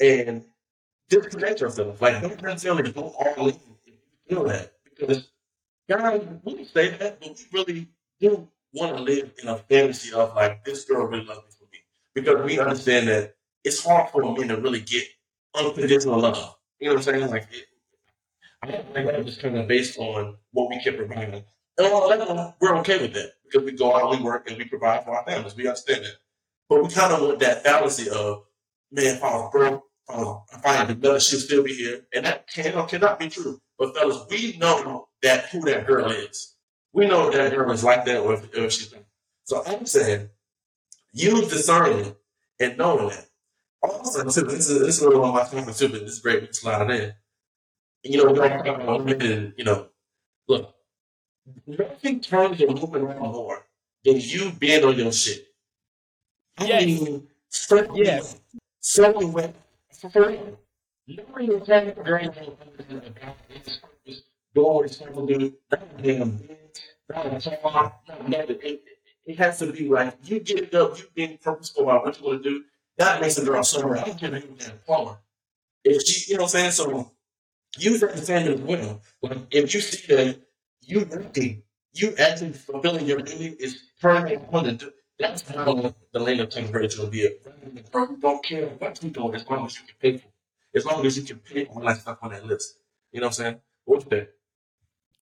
and 0.00 0.44
disconnect 1.08 1.60
yourself. 1.60 2.00
Like, 2.02 2.20
don't 2.20 2.40
necessarily 2.42 2.92
go 2.92 3.14
all 3.18 3.48
in 3.48 3.58
feel 4.28 4.44
that. 4.44 4.72
Because 4.98 5.28
guys, 5.88 6.22
we 6.44 6.64
say 6.64 6.90
that, 6.96 7.20
but 7.20 7.30
we 7.30 7.58
really 7.58 7.88
do 8.20 8.48
want 8.74 8.96
to 8.96 9.02
live 9.02 9.32
in 9.42 9.48
a 9.48 9.56
fantasy 9.56 10.12
of 10.12 10.34
like 10.34 10.64
this 10.64 10.84
girl 10.84 11.06
really 11.06 11.24
loves 11.24 11.40
me 11.40 11.50
for 11.58 11.64
me 11.72 11.78
because 12.14 12.44
we 12.44 12.58
understand 12.58 13.08
that 13.08 13.34
it's 13.64 13.84
hard 13.84 14.10
for 14.10 14.22
men 14.36 14.48
to 14.48 14.56
really 14.56 14.80
get 14.80 15.04
unconditional 15.54 16.20
love. 16.20 16.56
You 16.78 16.88
know 16.88 16.94
what 16.94 17.08
I'm 17.08 17.14
saying? 17.14 17.30
Like, 17.30 17.48
it, 17.50 17.66
I 18.62 18.72
think 18.72 18.92
that 18.94 19.24
just 19.24 19.40
kind 19.40 19.56
of 19.56 19.68
based 19.68 19.98
on 19.98 20.36
what 20.52 20.68
we 20.68 20.82
can 20.82 20.96
provide. 20.96 21.44
And 21.78 21.86
a 21.86 21.96
level, 21.96 22.54
we're 22.60 22.76
okay 22.78 23.00
with 23.00 23.14
that 23.14 23.32
because 23.44 23.64
we 23.64 23.72
go 23.72 23.94
out, 23.94 24.10
we 24.10 24.22
work, 24.22 24.48
and 24.48 24.58
we 24.58 24.64
provide 24.64 25.04
for 25.04 25.16
our 25.16 25.24
families. 25.24 25.54
We 25.54 25.66
understand 25.66 26.04
that. 26.04 26.16
But 26.68 26.82
we 26.82 26.90
kind 26.90 27.12
of 27.12 27.20
want 27.20 27.38
that 27.38 27.62
fallacy 27.62 28.10
of, 28.10 28.44
man, 28.90 29.16
if 29.16 29.22
I 29.22 29.30
was 29.36 29.50
broke, 29.52 29.84
if 30.10 30.66
I 30.66 30.72
had 30.72 31.00
better, 31.00 31.20
she'll 31.20 31.38
still 31.38 31.62
be 31.62 31.74
here. 31.74 32.00
And 32.12 32.26
that 32.26 32.48
can 32.48 32.74
or 32.74 32.86
cannot 32.86 33.18
be 33.18 33.28
true. 33.28 33.60
But 33.78 33.96
fellas, 33.96 34.24
we 34.28 34.56
know 34.58 35.08
that 35.22 35.46
who 35.46 35.60
that 35.62 35.86
girl 35.86 36.10
is. 36.10 36.56
We 36.92 37.06
know 37.06 37.30
that 37.30 37.52
girl 37.52 37.70
is 37.70 37.84
like 37.84 38.04
that 38.06 38.18
or 38.20 38.34
if, 38.34 38.54
if 38.54 38.72
she's 38.72 38.92
not. 38.92 39.04
So 39.44 39.62
I'm 39.64 39.86
saying, 39.86 40.28
use 41.12 41.48
discernment 41.48 42.16
and 42.58 42.76
knowing 42.76 43.08
that. 43.08 43.26
Also, 43.82 44.24
this 44.24 44.36
is, 44.36 44.80
this 44.80 45.00
is 45.00 45.06
one 45.06 45.14
of 45.14 45.34
my 45.34 45.44
comments 45.44 45.78
too, 45.78 45.88
but 45.88 46.00
this 46.00 46.14
is 46.14 46.18
great. 46.18 46.54
Slide 46.54 46.90
in. 46.90 47.12
You 48.04 48.18
know, 48.24 48.32
we're 48.32 48.48
talking 48.48 48.74
about 48.74 49.04
women, 49.04 49.54
you 49.56 49.64
know, 49.64 49.88
look, 50.46 50.74
nothing 51.66 52.20
turns 52.20 52.60
your 52.60 52.72
moving 52.72 53.02
around 53.02 53.20
more 53.20 53.66
than 54.04 54.16
you 54.20 54.52
being 54.52 54.84
on 54.84 54.96
your 54.96 55.12
shit. 55.12 55.46
I 56.58 56.66
Yes. 56.66 56.86
mean, 56.86 57.28
straight 57.48 57.88
Yes. 57.94 58.40
wet 58.98 59.54
for 59.92 60.10
free. 60.10 60.40
Nobody 61.06 61.48
was 61.50 61.66
having 61.66 61.98
a 61.98 62.02
very 62.02 62.26
long 62.26 62.34
time 62.34 62.54
doing 62.88 63.14
what 64.54 64.88
he's 64.88 64.98
supposed 64.98 65.28
to 65.28 65.38
do. 65.38 65.58
That 65.70 66.02
damn 66.02 66.38
bitch 66.38 67.46
it, 68.62 68.82
it 69.26 69.38
has 69.38 69.58
to 69.58 69.72
be 69.72 69.88
like 69.88 70.16
you 70.24 70.40
get 70.40 70.58
it 70.58 70.74
up, 70.74 70.98
you 70.98 71.04
being 71.14 71.38
purposeful 71.38 71.84
about 71.84 72.04
what 72.04 72.20
you 72.20 72.26
want 72.26 72.42
to 72.42 72.50
do. 72.50 72.64
That 72.96 73.20
makes 73.20 73.38
a 73.38 73.44
girl 73.44 73.62
somewhere. 73.62 73.98
I 73.98 74.04
don't 74.04 74.18
care 74.18 74.34
if 74.34 74.44
you're 74.44 74.68
a 74.68 74.72
plumber. 74.86 75.18
If 75.84 76.02
she, 76.02 76.32
you 76.32 76.36
know 76.38 76.44
what 76.44 76.54
I'm 76.54 76.72
saying? 76.72 76.72
So 76.72 77.12
that 77.78 78.18
standard 78.18 78.54
as 78.54 78.60
well. 78.60 79.00
Like 79.22 79.38
if 79.50 79.74
you 79.74 79.80
see 79.80 80.14
that 80.14 80.38
you 80.82 81.06
working, 81.10 81.62
you 81.92 82.14
actually 82.18 82.52
fulfilling 82.52 83.06
your 83.06 83.18
duty 83.18 83.56
is 83.58 83.82
turning 84.00 84.40
the 84.50 84.92
that's 85.18 85.42
how 85.48 85.92
the 86.12 86.20
lane 86.20 86.40
of 86.40 86.48
temperature 86.50 87.02
will 87.02 87.08
be. 87.08 87.28
Bro, 87.90 88.10
you 88.10 88.16
don't 88.18 88.44
care 88.44 88.66
what 88.66 89.02
you 89.02 89.10
do 89.10 89.34
as 89.34 89.48
long 89.48 89.66
as 89.66 89.76
you 89.76 89.82
can 89.86 89.96
pay 90.00 90.18
for 90.18 90.26
it. 90.26 90.32
As 90.76 90.84
long 90.84 91.04
as 91.04 91.16
you 91.16 91.24
can 91.24 91.38
pay 91.38 91.64
all 91.66 91.80
that 91.80 92.00
stuff 92.00 92.18
on 92.22 92.30
that 92.30 92.46
list. 92.46 92.78
You 93.10 93.20
know 93.20 93.26
what 93.26 93.30
I'm 93.30 93.44
saying? 93.44 93.56
What's 93.84 94.04
that? 94.06 94.34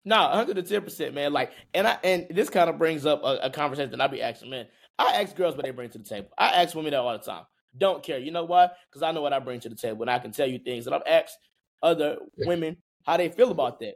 No, 0.04 0.20
110 0.20 0.82
percent, 0.82 1.14
man. 1.14 1.32
Like, 1.32 1.52
and 1.72 1.86
I 1.86 1.98
and 2.04 2.26
this 2.30 2.50
kind 2.50 2.68
of 2.68 2.78
brings 2.78 3.06
up 3.06 3.22
a, 3.24 3.38
a 3.44 3.50
conversation 3.50 3.90
that 3.90 4.00
I 4.00 4.06
be 4.06 4.20
asking, 4.20 4.50
man. 4.50 4.66
I 4.98 5.22
ask 5.22 5.34
girls 5.34 5.56
what 5.56 5.64
they 5.64 5.70
bring 5.70 5.90
to 5.90 5.98
the 5.98 6.04
table. 6.04 6.28
I 6.36 6.62
ask 6.62 6.74
women 6.74 6.92
that 6.92 7.00
all 7.00 7.12
the 7.12 7.24
time. 7.24 7.44
Don't 7.76 8.02
care. 8.02 8.18
You 8.18 8.30
know 8.30 8.44
why? 8.44 8.70
Because 8.90 9.02
I 9.02 9.12
know 9.12 9.22
what 9.22 9.32
I 9.32 9.38
bring 9.38 9.60
to 9.60 9.68
the 9.68 9.74
table, 9.76 10.02
and 10.02 10.10
I 10.10 10.18
can 10.18 10.32
tell 10.32 10.46
you 10.46 10.58
things. 10.58 10.84
that 10.84 10.94
I've 10.94 11.02
asked 11.06 11.36
other 11.82 12.18
women 12.38 12.76
how 13.04 13.16
they 13.16 13.28
feel 13.28 13.50
about 13.50 13.80
that. 13.80 13.94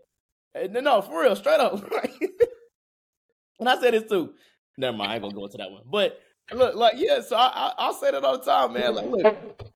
And 0.54 0.72
no, 0.72 1.02
for 1.02 1.22
real, 1.22 1.36
straight 1.36 1.60
up. 1.60 1.84
and 3.60 3.68
I 3.68 3.80
said 3.80 3.94
this 3.94 4.08
too. 4.08 4.34
Never 4.76 4.96
mind, 4.96 5.10
I 5.10 5.14
ain't 5.14 5.22
gonna 5.22 5.34
go 5.34 5.44
into 5.44 5.58
that 5.58 5.70
one. 5.70 5.82
But 5.86 6.20
look, 6.52 6.74
like, 6.74 6.94
yeah, 6.96 7.20
so 7.20 7.36
I, 7.36 7.72
I 7.76 7.88
will 7.88 7.94
say 7.94 8.10
that 8.10 8.24
all 8.24 8.38
the 8.38 8.44
time, 8.44 8.72
man. 8.72 8.94
Like, 8.94 9.06
look. 9.06 9.66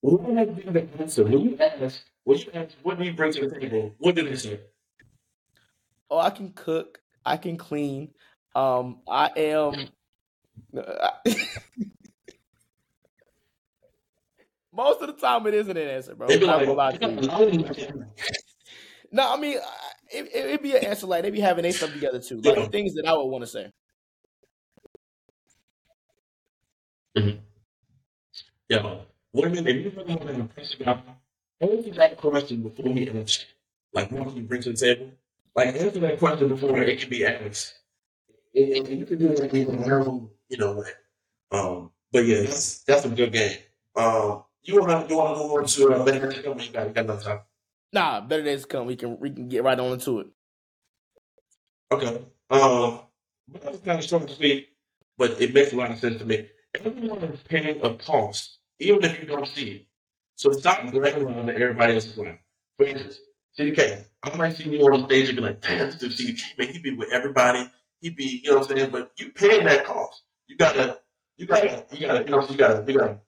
What 0.00 0.36
have 0.36 0.56
been 0.56 0.72
the 0.72 0.88
answer? 1.00 1.24
When 1.24 1.40
you 1.40 1.58
ask, 1.58 2.00
when 2.24 2.38
you 2.38 2.46
ask, 2.54 2.76
what 2.82 2.98
do 2.98 3.04
you 3.04 3.12
bring 3.12 3.32
to 3.32 3.48
the 3.48 3.60
table? 3.60 3.94
What 3.98 4.14
did 4.14 4.26
they 4.26 4.36
say? 4.36 4.60
Oh, 6.10 6.18
I 6.18 6.30
can 6.30 6.52
cook. 6.52 7.00
I 7.24 7.36
can 7.36 7.56
clean. 7.56 8.10
Um, 8.54 9.00
I 9.08 9.30
am. 9.36 9.88
Most 14.76 15.00
of 15.00 15.06
the 15.06 15.14
time, 15.14 15.46
it 15.46 15.54
isn't 15.54 15.74
an 15.76 15.88
answer, 15.88 16.14
bro. 16.14 16.26
Like, 16.26 17.00
no, 19.10 19.32
I 19.32 19.36
mean, 19.38 19.58
it, 20.12 20.30
it'd 20.34 20.62
be 20.62 20.76
an 20.76 20.84
answer 20.84 21.06
like 21.06 21.22
they'd 21.22 21.30
be 21.30 21.40
having 21.40 21.62
their 21.62 21.72
stuff 21.72 21.92
together 21.92 22.20
too. 22.20 22.42
Like 22.42 22.56
yeah. 22.56 22.68
things 22.68 22.94
that 22.94 23.06
I 23.06 23.14
would 23.14 23.24
want 23.24 23.42
to 23.42 23.46
say. 23.46 23.72
Mm-hmm. 27.16 27.38
Yeah, 28.68 28.98
women, 29.32 29.66
if 29.66 29.76
you 29.76 29.92
really 29.96 30.14
want 30.14 30.26
to 30.26 30.34
impress 30.34 30.74
a 30.74 30.84
guy, 30.84 31.02
answer 31.60 31.90
that 31.92 32.18
question 32.18 32.62
before 32.62 32.92
he 32.92 33.08
answers. 33.08 33.46
Like, 33.94 34.12
what 34.12 34.36
you 34.36 34.42
bring 34.42 34.60
to 34.62 34.72
the 34.72 34.76
table? 34.76 35.10
Like, 35.54 35.68
answer 35.68 36.00
that 36.00 36.18
question 36.18 36.48
before 36.48 36.76
it 36.82 37.00
can 37.00 37.08
be 37.08 37.24
asked. 37.24 37.72
And, 38.54 38.72
and 38.72 38.98
you 38.98 39.06
can 39.06 39.18
do 39.18 39.28
it 39.30 39.54
in 39.54 39.84
your 39.84 40.00
own, 40.06 40.28
you 40.50 40.58
know. 40.58 40.84
Um, 41.50 41.92
but 42.12 42.26
yeah, 42.26 42.42
that's 42.42 42.82
that's 42.84 43.06
a 43.06 43.08
good 43.08 43.32
game. 43.32 43.58
Um, 43.94 44.42
you 44.66 44.80
want 44.80 45.08
to 45.08 45.14
you 45.14 45.18
want 45.18 45.36
to 45.36 45.42
go 45.42 45.58
on 45.58 45.66
to 45.66 45.94
uh, 45.94 46.04
better 46.04 46.32
you 46.32 46.42
got 46.42 46.66
you 46.66 46.72
got 46.72 47.04
enough 47.04 47.22
time. 47.22 47.40
Nah, 47.92 48.20
better 48.20 48.42
days 48.42 48.64
come. 48.64 48.86
We 48.86 48.96
can 48.96 49.18
we 49.20 49.30
can 49.30 49.48
get 49.48 49.62
right 49.64 49.78
on 49.78 49.92
into 49.92 50.20
it. 50.20 50.26
Okay. 51.92 52.20
Um, 52.50 53.00
that's 53.62 53.78
kind 53.78 53.98
of 53.98 54.04
short 54.04 54.26
to 54.26 54.34
speak, 54.34 54.68
but 55.16 55.40
it 55.40 55.54
makes 55.54 55.72
a 55.72 55.76
lot 55.76 55.90
of 55.90 55.98
sense 55.98 56.18
to 56.18 56.24
me. 56.24 56.48
Everyone 56.74 57.18
is 57.18 57.40
paying 57.42 57.80
a 57.82 57.94
cost, 57.94 58.58
even 58.80 59.04
if 59.04 59.20
you 59.20 59.26
don't 59.26 59.46
see 59.46 59.70
it. 59.70 59.86
So 60.34 60.52
stop 60.52 60.90
bragging 60.92 61.24
around 61.24 61.46
that 61.46 61.60
everybody 61.60 61.94
else 61.94 62.06
is. 62.06 62.14
For 62.14 62.84
instance, 62.84 63.20
CDK. 63.58 64.04
I 64.22 64.36
might 64.36 64.56
see 64.56 64.68
you 64.68 64.82
on 64.82 65.06
stage 65.06 65.28
and 65.28 65.36
be 65.36 65.42
like, 65.42 65.60
damn, 65.62 65.90
this 65.90 66.20
CDK, 66.20 66.58
man, 66.58 66.68
he 66.68 66.78
be 66.78 66.94
with 66.94 67.10
everybody. 67.12 67.70
He'd 68.00 68.16
be, 68.16 68.42
you 68.44 68.50
know 68.50 68.58
what 68.58 68.70
I'm 68.70 68.76
saying? 68.76 68.90
But 68.90 69.12
you 69.16 69.30
paying 69.30 69.64
that 69.64 69.86
cost. 69.86 70.22
You 70.48 70.56
gotta, 70.56 70.98
you 71.36 71.46
gotta, 71.46 71.86
you 71.92 72.06
gotta, 72.06 72.24
you 72.24 72.30
know, 72.30 72.46
you 72.46 72.56
gotta, 72.56 72.84
you 72.86 72.98
gotta 72.98 73.20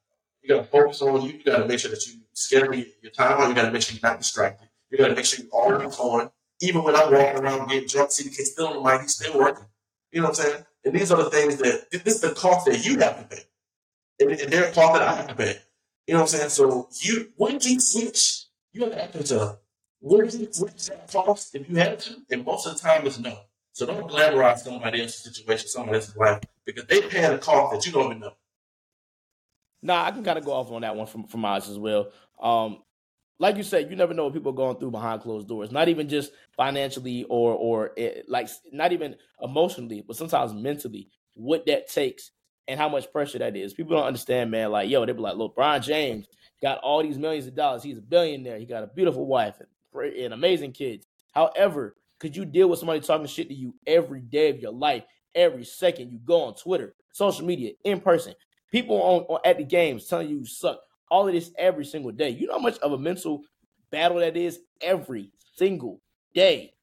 you 0.42 0.48
got 0.48 0.62
to 0.62 0.64
focus 0.64 1.02
on 1.02 1.22
you. 1.22 1.32
You 1.32 1.44
got 1.44 1.58
to 1.58 1.66
make 1.66 1.78
sure 1.78 1.90
that 1.90 2.06
you 2.06 2.14
schedule 2.32 2.74
your 2.74 3.12
time 3.12 3.40
on. 3.40 3.50
You 3.50 3.54
got 3.54 3.66
to 3.66 3.72
make 3.72 3.82
sure 3.82 3.98
you're 4.00 4.10
not 4.10 4.18
distracted. 4.18 4.68
You 4.90 4.98
got 4.98 5.08
to 5.08 5.14
make 5.14 5.24
sure 5.24 5.44
you're 5.44 5.52
always 5.52 5.98
on. 5.98 6.30
Even 6.60 6.82
when 6.82 6.96
I'm 6.96 7.12
walking 7.12 7.40
around 7.42 7.68
getting 7.68 7.88
drunk, 7.88 8.10
CDK 8.10 8.34
still 8.34 8.68
on 8.68 8.82
the 8.82 8.90
mic. 8.90 9.02
He's 9.02 9.14
still 9.14 9.38
working. 9.38 9.66
You 10.12 10.20
know 10.20 10.28
what 10.28 10.38
I'm 10.40 10.44
saying? 10.46 10.64
And 10.84 10.94
these 10.94 11.12
are 11.12 11.22
the 11.22 11.30
things 11.30 11.56
that 11.56 11.90
this 11.90 12.14
is 12.16 12.20
the 12.20 12.30
cost 12.30 12.66
that 12.66 12.84
you 12.84 12.98
have 13.00 13.18
to 13.18 13.36
pay, 13.36 13.42
and, 14.20 14.30
and 14.30 14.52
they're 14.52 14.70
a 14.70 14.72
cost 14.72 14.94
that 14.94 15.02
I 15.02 15.14
have 15.16 15.28
to 15.28 15.34
pay. 15.34 15.58
You 16.06 16.14
know 16.14 16.20
what 16.20 16.32
I'm 16.32 16.38
saying? 16.38 16.50
So 16.50 16.88
you 17.02 17.30
when 17.36 17.58
you 17.60 17.80
switch, 17.80 18.44
you 18.72 18.84
have 18.84 18.92
to 18.92 19.02
answer 19.02 19.22
to 19.24 19.58
what 20.00 20.24
is 20.24 20.36
it? 20.36 20.56
What 20.58 20.74
is 20.74 20.86
that 20.86 21.12
cost 21.12 21.54
if 21.54 21.68
you 21.68 21.76
had 21.76 21.98
to? 22.00 22.16
And 22.30 22.44
most 22.44 22.66
of 22.66 22.74
the 22.74 22.80
time, 22.80 23.06
it's 23.06 23.18
no. 23.18 23.36
So 23.72 23.86
don't 23.86 24.08
glamorize 24.08 24.58
somebody 24.60 25.02
else's 25.02 25.24
situation, 25.24 25.68
somebody 25.68 25.96
else's 25.96 26.16
life, 26.16 26.40
because 26.64 26.84
they 26.86 27.02
pay 27.02 27.24
a 27.24 27.38
cost 27.38 27.74
that 27.74 27.86
you 27.86 27.92
don't 27.92 28.06
even 28.06 28.20
know. 28.20 28.32
Nah, 29.82 30.04
I 30.04 30.10
can 30.10 30.24
kind 30.24 30.38
of 30.38 30.44
go 30.44 30.52
off 30.52 30.70
on 30.70 30.82
that 30.82 30.96
one 30.96 31.06
from 31.06 31.26
from 31.26 31.44
Oz 31.44 31.68
as 31.68 31.78
well. 31.78 32.10
Um, 32.40 32.82
like 33.38 33.56
you 33.56 33.62
said, 33.62 33.90
you 33.90 33.96
never 33.96 34.14
know 34.14 34.24
what 34.24 34.34
people 34.34 34.52
are 34.52 34.56
going 34.56 34.76
through 34.76 34.90
behind 34.90 35.22
closed 35.22 35.46
doors. 35.48 35.70
Not 35.70 35.88
even 35.88 36.08
just 36.08 36.32
financially 36.56 37.24
or 37.24 37.54
or 37.54 37.92
it, 37.96 38.24
like 38.28 38.48
not 38.72 38.92
even 38.92 39.16
emotionally, 39.42 40.02
but 40.06 40.16
sometimes 40.16 40.52
mentally. 40.52 41.08
What 41.34 41.66
that 41.66 41.88
takes 41.88 42.32
and 42.66 42.78
how 42.78 42.88
much 42.88 43.10
pressure 43.10 43.38
that 43.38 43.56
is. 43.56 43.72
People 43.72 43.96
don't 43.96 44.06
understand, 44.06 44.50
man. 44.50 44.70
Like, 44.70 44.90
yo, 44.90 45.04
they 45.06 45.12
be 45.12 45.20
like, 45.20 45.36
look, 45.36 45.56
LeBron 45.56 45.82
James 45.82 46.26
got 46.60 46.78
all 46.78 47.02
these 47.02 47.18
millions 47.18 47.46
of 47.46 47.54
dollars. 47.54 47.82
He's 47.82 47.98
a 47.98 48.02
billionaire. 48.02 48.58
He 48.58 48.66
got 48.66 48.82
a 48.82 48.88
beautiful 48.88 49.26
wife 49.26 49.56
and, 49.60 50.14
and 50.14 50.34
amazing 50.34 50.72
kids. 50.72 51.06
However, 51.32 51.96
could 52.20 52.36
you 52.36 52.44
deal 52.44 52.68
with 52.68 52.78
somebody 52.78 53.00
talking 53.00 53.26
shit 53.26 53.48
to 53.48 53.54
you 53.54 53.74
every 53.86 54.20
day 54.20 54.50
of 54.50 54.58
your 54.58 54.72
life, 54.72 55.04
every 55.34 55.64
second 55.64 56.10
you 56.10 56.18
go 56.18 56.42
on 56.42 56.54
Twitter, 56.54 56.94
social 57.12 57.46
media, 57.46 57.72
in 57.84 58.00
person? 58.00 58.34
People 58.70 58.96
on, 58.96 59.22
on 59.28 59.40
at 59.44 59.58
the 59.58 59.64
games 59.64 60.06
telling 60.06 60.28
you 60.28 60.38
you 60.38 60.46
suck. 60.46 60.80
All 61.10 61.26
of 61.26 61.32
this 61.32 61.50
every 61.56 61.84
single 61.84 62.12
day. 62.12 62.30
You 62.30 62.46
know 62.46 62.54
how 62.54 62.58
much 62.58 62.78
of 62.78 62.92
a 62.92 62.98
mental 62.98 63.42
battle 63.90 64.18
that 64.18 64.36
is 64.36 64.60
every 64.80 65.32
single 65.56 66.00
day. 66.34 66.74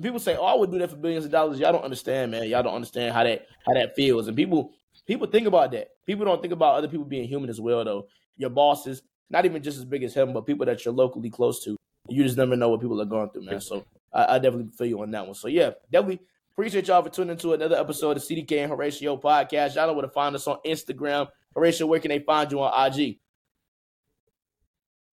People 0.00 0.18
say, 0.18 0.36
"Oh, 0.36 0.46
I 0.46 0.54
would 0.54 0.70
do 0.70 0.78
that 0.78 0.90
for 0.90 0.96
billions 0.96 1.26
of 1.26 1.30
dollars." 1.30 1.58
Y'all 1.58 1.72
don't 1.72 1.84
understand, 1.84 2.30
man. 2.30 2.48
Y'all 2.48 2.62
don't 2.62 2.74
understand 2.74 3.12
how 3.12 3.22
that 3.24 3.46
how 3.66 3.74
that 3.74 3.94
feels. 3.94 4.28
And 4.28 4.36
people 4.36 4.72
people 5.06 5.26
think 5.26 5.46
about 5.46 5.72
that. 5.72 5.88
People 6.06 6.24
don't 6.24 6.40
think 6.40 6.54
about 6.54 6.76
other 6.76 6.88
people 6.88 7.04
being 7.04 7.28
human 7.28 7.50
as 7.50 7.60
well, 7.60 7.84
though. 7.84 8.06
Your 8.38 8.50
bosses, 8.50 9.02
not 9.28 9.44
even 9.44 9.62
just 9.62 9.76
as 9.76 9.84
big 9.84 10.02
as 10.02 10.14
him, 10.14 10.32
but 10.32 10.46
people 10.46 10.64
that 10.64 10.84
you're 10.84 10.94
locally 10.94 11.28
close 11.28 11.62
to. 11.64 11.76
You 12.08 12.24
just 12.24 12.38
never 12.38 12.56
know 12.56 12.70
what 12.70 12.80
people 12.80 13.00
are 13.00 13.04
going 13.04 13.28
through, 13.28 13.44
man. 13.44 13.60
So 13.60 13.84
I, 14.12 14.36
I 14.36 14.38
definitely 14.38 14.72
feel 14.76 14.86
you 14.86 15.02
on 15.02 15.10
that 15.10 15.26
one. 15.26 15.34
So 15.34 15.48
yeah, 15.48 15.72
definitely 15.92 16.20
Appreciate 16.60 16.88
y'all 16.88 17.02
for 17.02 17.08
tuning 17.08 17.30
into 17.30 17.54
another 17.54 17.76
episode 17.76 18.18
of 18.18 18.22
CDK 18.22 18.58
and 18.58 18.70
Horatio 18.70 19.16
podcast. 19.16 19.76
Y'all 19.76 19.86
know 19.86 19.94
where 19.94 20.02
to 20.02 20.10
find 20.10 20.36
us 20.36 20.46
on 20.46 20.58
Instagram. 20.66 21.26
Horatio, 21.54 21.86
where 21.86 22.00
can 22.00 22.10
they 22.10 22.18
find 22.18 22.52
you 22.52 22.60
on 22.60 22.92
IG? 22.92 23.18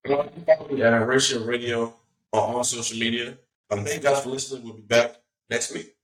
At 0.06 0.32
Horatio 0.42 1.44
Radio 1.44 1.94
on 2.32 2.54
all 2.56 2.64
social 2.64 2.98
media. 2.98 3.38
Um, 3.70 3.84
thank 3.84 4.02
you 4.02 4.10
guys 4.10 4.24
for 4.24 4.30
listening. 4.30 4.64
We'll 4.64 4.72
be 4.72 4.82
back 4.82 5.18
next 5.48 5.72
week. 5.72 5.95